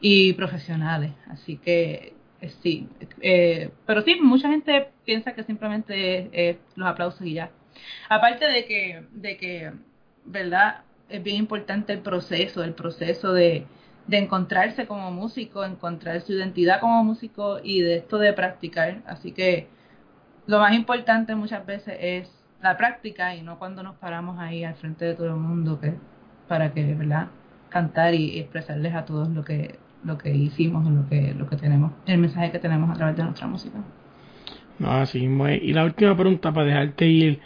[0.00, 1.10] y profesionales.
[1.28, 2.88] Así que eh, sí,
[3.22, 7.50] eh, pero sí, mucha gente piensa que simplemente es, los aplausos y ya.
[8.08, 9.72] Aparte de que, de que,
[10.24, 10.82] ¿verdad?
[11.08, 13.66] Es bien importante el proceso, el proceso de,
[14.06, 19.02] de encontrarse como músico, encontrar su identidad como músico y de esto de practicar.
[19.06, 19.68] Así que
[20.46, 24.74] lo más importante muchas veces es la práctica y no cuando nos paramos ahí al
[24.74, 25.94] frente de todo el mundo que
[26.48, 27.28] para que, ¿verdad?
[27.68, 31.92] cantar y expresarles a todos lo que lo que hicimos, lo que, lo que tenemos,
[32.06, 33.78] el mensaje que tenemos a través de nuestra música.
[34.78, 37.40] No, así Y la última pregunta para dejarte ir,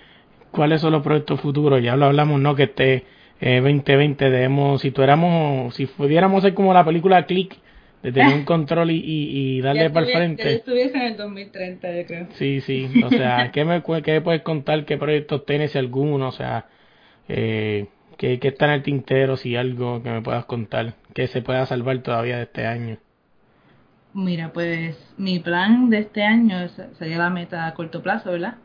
[0.50, 1.82] ¿cuáles son los proyectos futuros?
[1.82, 2.54] Ya lo hablamos, ¿no?
[2.54, 3.04] Que este
[3.40, 7.56] 2020 eh, debemos, si tuviéramos, si pudiéramos ser como la película Click,
[8.02, 10.42] de tener un control y, y, darle para el frente.
[10.42, 12.26] Que estuviese en el 2030, yo creo.
[12.32, 14.84] Sí, sí, o sea, ¿qué me, qué puedes contar?
[14.84, 16.28] ¿Qué proyectos tienes, si alguno?
[16.28, 16.66] O sea,
[17.28, 17.86] eh,
[18.20, 19.38] ¿Qué, está en el tintero?
[19.38, 22.98] Si algo que me puedas contar, que se pueda salvar todavía de este año.
[24.12, 28.56] Mira, pues mi plan de este año sería la meta a corto plazo, ¿verdad?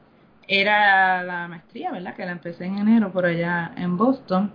[0.47, 2.15] Era la maestría, ¿verdad?
[2.15, 4.53] Que la empecé en enero por allá en Boston.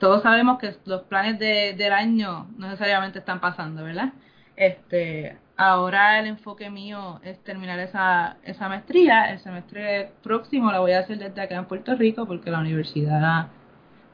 [0.00, 4.12] Todos sabemos que los planes de, del año no necesariamente están pasando, ¿verdad?
[4.56, 9.32] Este, ahora el enfoque mío es terminar esa, esa maestría.
[9.32, 13.48] El semestre próximo la voy a hacer desde acá en Puerto Rico porque la universidad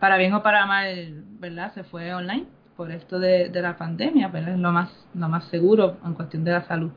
[0.04, 1.72] para bien o para mal, ¿verdad?
[1.72, 2.44] Se fue online
[2.76, 6.52] por esto de, la pandemia, pero es lo más, lo más seguro en cuestión de
[6.52, 6.92] la salud.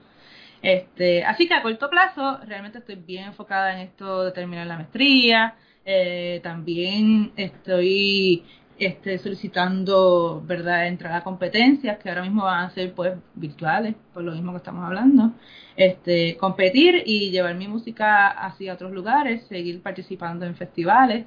[0.61, 4.75] Este, así que a corto plazo realmente estoy bien enfocada en esto de terminar la
[4.75, 5.55] maestría.
[5.85, 8.43] Eh, también estoy
[8.79, 14.23] este, solicitando verdad entrar a competencias que ahora mismo van a ser pues virtuales por
[14.23, 15.31] lo mismo que estamos hablando.
[15.75, 21.25] Este competir y llevar mi música hacia otros lugares seguir participando en festivales.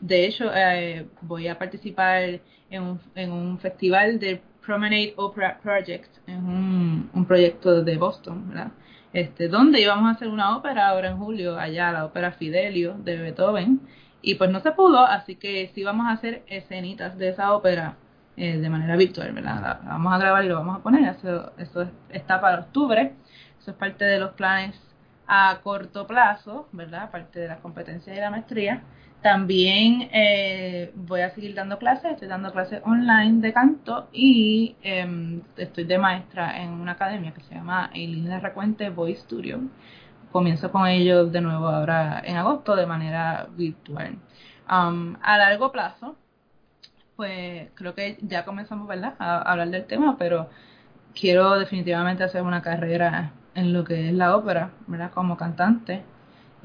[0.00, 6.10] De hecho, eh, voy a participar en un, en un festival de Promenade Opera Project,
[6.26, 8.72] en un, proyecto de Boston, ¿verdad?
[9.12, 13.16] Este, donde íbamos a hacer una ópera ahora en julio, allá, la ópera Fidelio de
[13.16, 13.80] Beethoven,
[14.20, 17.96] y pues no se pudo, así que sí vamos a hacer escenitas de esa ópera
[18.36, 19.60] eh, de manera virtual, ¿verdad?
[19.62, 23.12] La, vamos a grabar y lo vamos a poner, eso, está para octubre,
[23.60, 24.78] eso es parte de los planes
[25.28, 27.04] a corto plazo, ¿verdad?
[27.04, 28.82] Aparte de las competencias y la maestría.
[29.22, 35.42] También eh, voy a seguir dando clases, estoy dando clases online de canto y em,
[35.56, 39.60] estoy de maestra en una academia que se llama Eileen Recuente Voice Studio.
[40.30, 44.16] Comienzo con ellos de nuevo ahora en agosto de manera virtual.
[44.70, 46.16] Um, a largo plazo,
[47.16, 49.14] pues creo que ya comenzamos ¿verdad?
[49.18, 50.48] a hablar del tema, pero
[51.18, 55.10] quiero definitivamente hacer una carrera en lo que es la ópera, ¿verdad?
[55.12, 56.04] Como cantante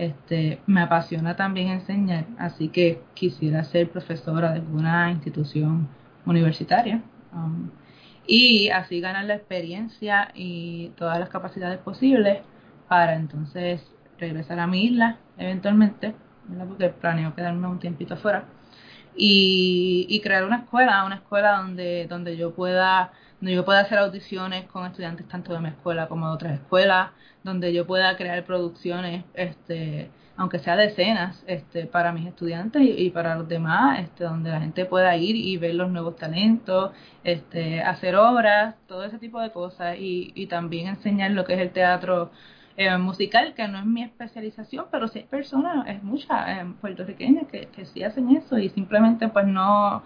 [0.02, 5.88] este, me apasiona también enseñar, así que quisiera ser profesora de alguna institución
[6.26, 7.70] universitaria um,
[8.26, 12.40] y así ganar la experiencia y todas las capacidades posibles
[12.88, 13.80] para entonces
[14.18, 16.16] regresar a mi isla eventualmente,
[16.68, 18.46] porque planeo quedarme un tiempito afuera.
[19.16, 23.12] Y, y crear una escuela, una escuela donde, donde yo pueda
[23.42, 27.10] donde yo pueda hacer audiciones con estudiantes tanto de mi escuela como de otras escuelas,
[27.44, 33.36] donde yo pueda crear producciones, este, aunque sea decenas, este, para mis estudiantes y, para
[33.36, 36.92] los demás, este, donde la gente pueda ir y ver los nuevos talentos,
[37.24, 41.60] este, hacer obras, todo ese tipo de cosas y, y también enseñar lo que es
[41.62, 42.32] el teatro
[42.78, 47.48] eh, musical, que no es mi especialización, pero sí hay personas, es muchas eh, puertorriqueñas
[47.48, 50.04] que, que sí hacen eso y simplemente pues no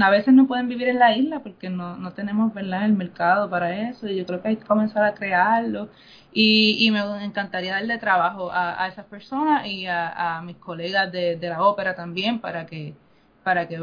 [0.00, 2.84] a veces no pueden vivir en la isla porque no, no tenemos ¿verdad?
[2.86, 5.90] el mercado para eso y yo creo que hay que comenzar a crearlo
[6.32, 11.12] y, y me encantaría darle trabajo a, a esas personas y a, a mis colegas
[11.12, 12.94] de, de, la ópera también para que
[13.44, 13.76] para que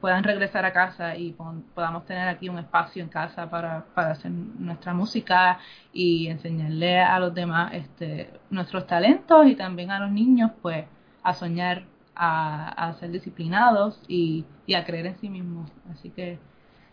[0.00, 1.34] puedan regresar a casa y
[1.74, 5.58] podamos tener aquí un espacio en casa para, para hacer nuestra música
[5.94, 10.84] y enseñarle a los demás este nuestros talentos y también a los niños pues
[11.22, 11.84] a soñar
[12.18, 14.44] a, ser disciplinados y,
[14.74, 15.70] a creer en sí mismos.
[15.90, 16.38] Así que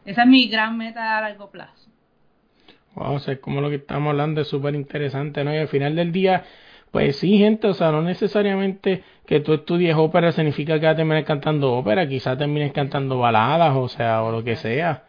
[0.05, 1.89] esa es mi gran meta a largo plazo.
[2.93, 5.53] Wow, o sea, como lo que estamos hablando es súper interesante, ¿no?
[5.53, 6.45] Y al final del día,
[6.91, 10.97] pues sí, gente, o sea, no necesariamente que tú estudies ópera significa que vas a
[10.97, 15.05] terminar cantando ópera, quizás termines cantando baladas, o sea, o lo que sea.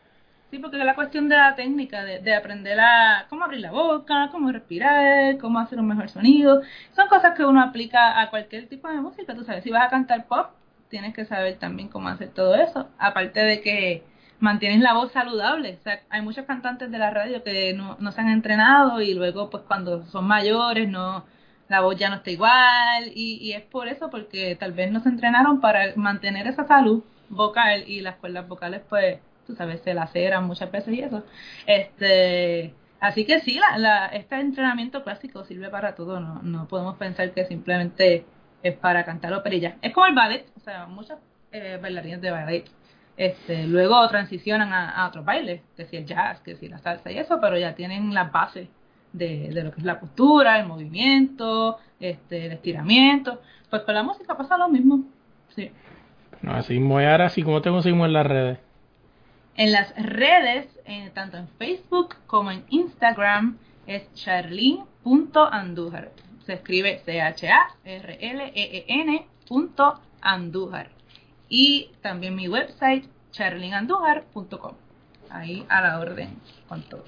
[0.51, 3.72] Sí, porque es la cuestión de la técnica, de, de, aprender a cómo abrir la
[3.72, 6.62] boca, cómo respirar, cómo hacer un mejor sonido.
[6.94, 9.64] Son cosas que uno aplica a cualquier tipo de música, tú sabes.
[9.64, 10.51] Si vas a cantar pop,
[10.88, 12.88] tienes que saber también cómo hacer todo eso.
[12.99, 14.05] Aparte de que
[14.40, 15.78] mantienes la voz saludable.
[15.80, 19.14] O sea, hay muchos cantantes de la radio que no, no se han entrenado y
[19.14, 21.24] luego, pues cuando son mayores, no
[21.68, 25.01] la voz ya no está igual y, y es por eso, porque tal vez no
[25.01, 29.94] se entrenaron para mantener esa salud vocal y las cuerdas vocales, pues, tú sabes, se
[29.94, 31.24] laceran muchas veces y eso.
[31.66, 36.97] Este, así que sí, la, la, este entrenamiento clásico sirve para todo, no, no podemos
[36.97, 38.24] pensar que simplemente
[38.62, 39.76] es para cantar operilla.
[39.82, 41.18] Es como el ballet, o sea, muchas
[41.53, 42.64] eh, bailarines de ballet
[43.16, 47.18] este, luego transicionan a, otros bailes, que si el jazz, que si la salsa y
[47.18, 48.68] eso, pero ya tienen las bases
[49.12, 53.40] de, de, lo que es la postura, el movimiento, este, el estiramiento.
[53.70, 55.05] Pues con la música pasa lo mismo.
[55.55, 55.70] Sí.
[56.47, 58.59] Así es ahora, así como te conseguimos en las redes.
[59.57, 66.11] En las redes, eh, tanto en Facebook como en Instagram, es charlene.andújar.
[66.44, 67.66] Se escribe C-H-A-R-L-E-E-N
[69.48, 70.90] punto Andújar.
[71.48, 74.72] Y también mi website, charlineandújar.com.
[75.30, 76.36] Ahí a la orden
[76.68, 77.04] con todo.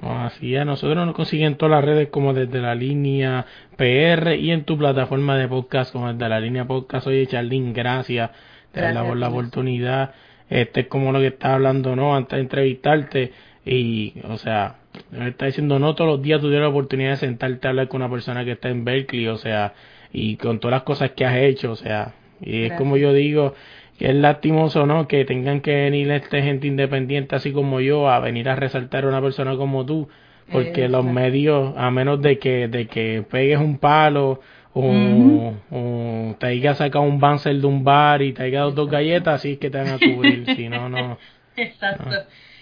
[0.00, 3.46] No, así a nosotros nos consiguen todas las redes como desde la línea
[3.76, 7.06] PR y en tu plataforma de podcast como desde la línea podcast.
[7.06, 8.30] Oye, Charlene, gracias.
[8.72, 10.14] Te gracias por la oportunidad.
[10.48, 12.14] Este es como lo que estaba hablando, ¿no?
[12.16, 13.32] Antes de entrevistarte.
[13.64, 14.76] Y, o sea,
[15.10, 17.88] me está diciendo, no todos los días tú tienes la oportunidad de sentarte a hablar
[17.88, 19.74] con una persona que está en Berkeley, o sea,
[20.12, 23.54] y con todas las cosas que has hecho, o sea, y es como yo digo,
[23.98, 25.08] que es lastimoso, ¿no?
[25.08, 29.08] Que tengan que venir esta gente independiente así como yo a venir a resaltar a
[29.08, 30.08] una persona como tú,
[30.52, 30.88] porque Exacto.
[30.88, 34.40] los medios, a menos de que, de que pegues un palo
[34.76, 36.32] o, uh -huh.
[36.32, 39.36] o te haya sacado un banzer de un bar y te haya dado dos galletas,
[39.36, 41.16] así es que te van a cubrir, si no, no.
[41.56, 42.10] Exacto.
[42.10, 42.16] No.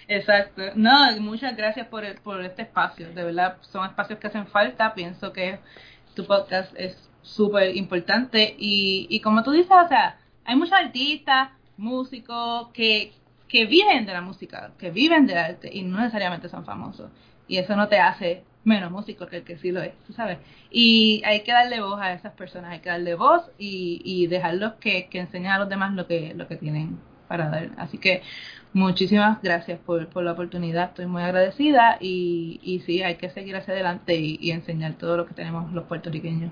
[0.07, 0.61] Exacto.
[0.75, 3.11] No, muchas gracias por, el, por este espacio.
[3.11, 4.93] De verdad, son espacios que hacen falta.
[4.93, 5.59] Pienso que
[6.15, 8.55] tu podcast es súper importante.
[8.57, 13.11] Y, y como tú dices, o sea, hay muchos artistas, músicos que,
[13.49, 17.11] que viven de la música, que viven del arte y no necesariamente son famosos.
[17.47, 20.39] Y eso no te hace menos músico que el que sí lo es, tú sabes.
[20.71, 24.73] Y hay que darle voz a esas personas, hay que darle voz y, y dejarlos
[24.75, 27.69] que, que enseñen a los demás lo que, lo que tienen para dar.
[27.77, 28.21] Así que
[28.73, 33.55] muchísimas gracias por, por la oportunidad, estoy muy agradecida y, y sí, hay que seguir
[33.55, 36.51] hacia adelante y, y enseñar todo lo que tenemos los puertorriqueños.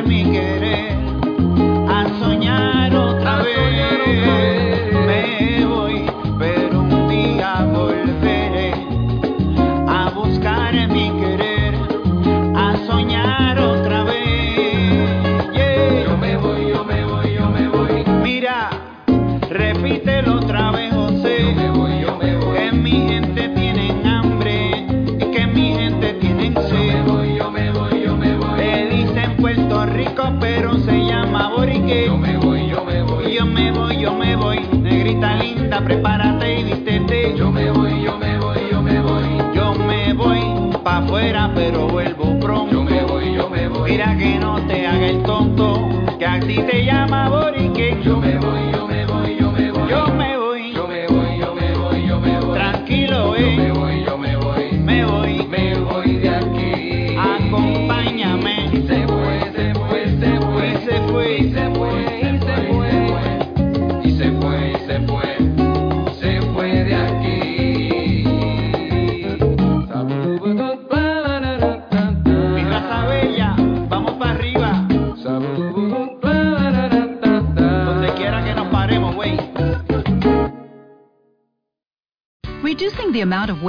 [0.00, 0.51] Miguel.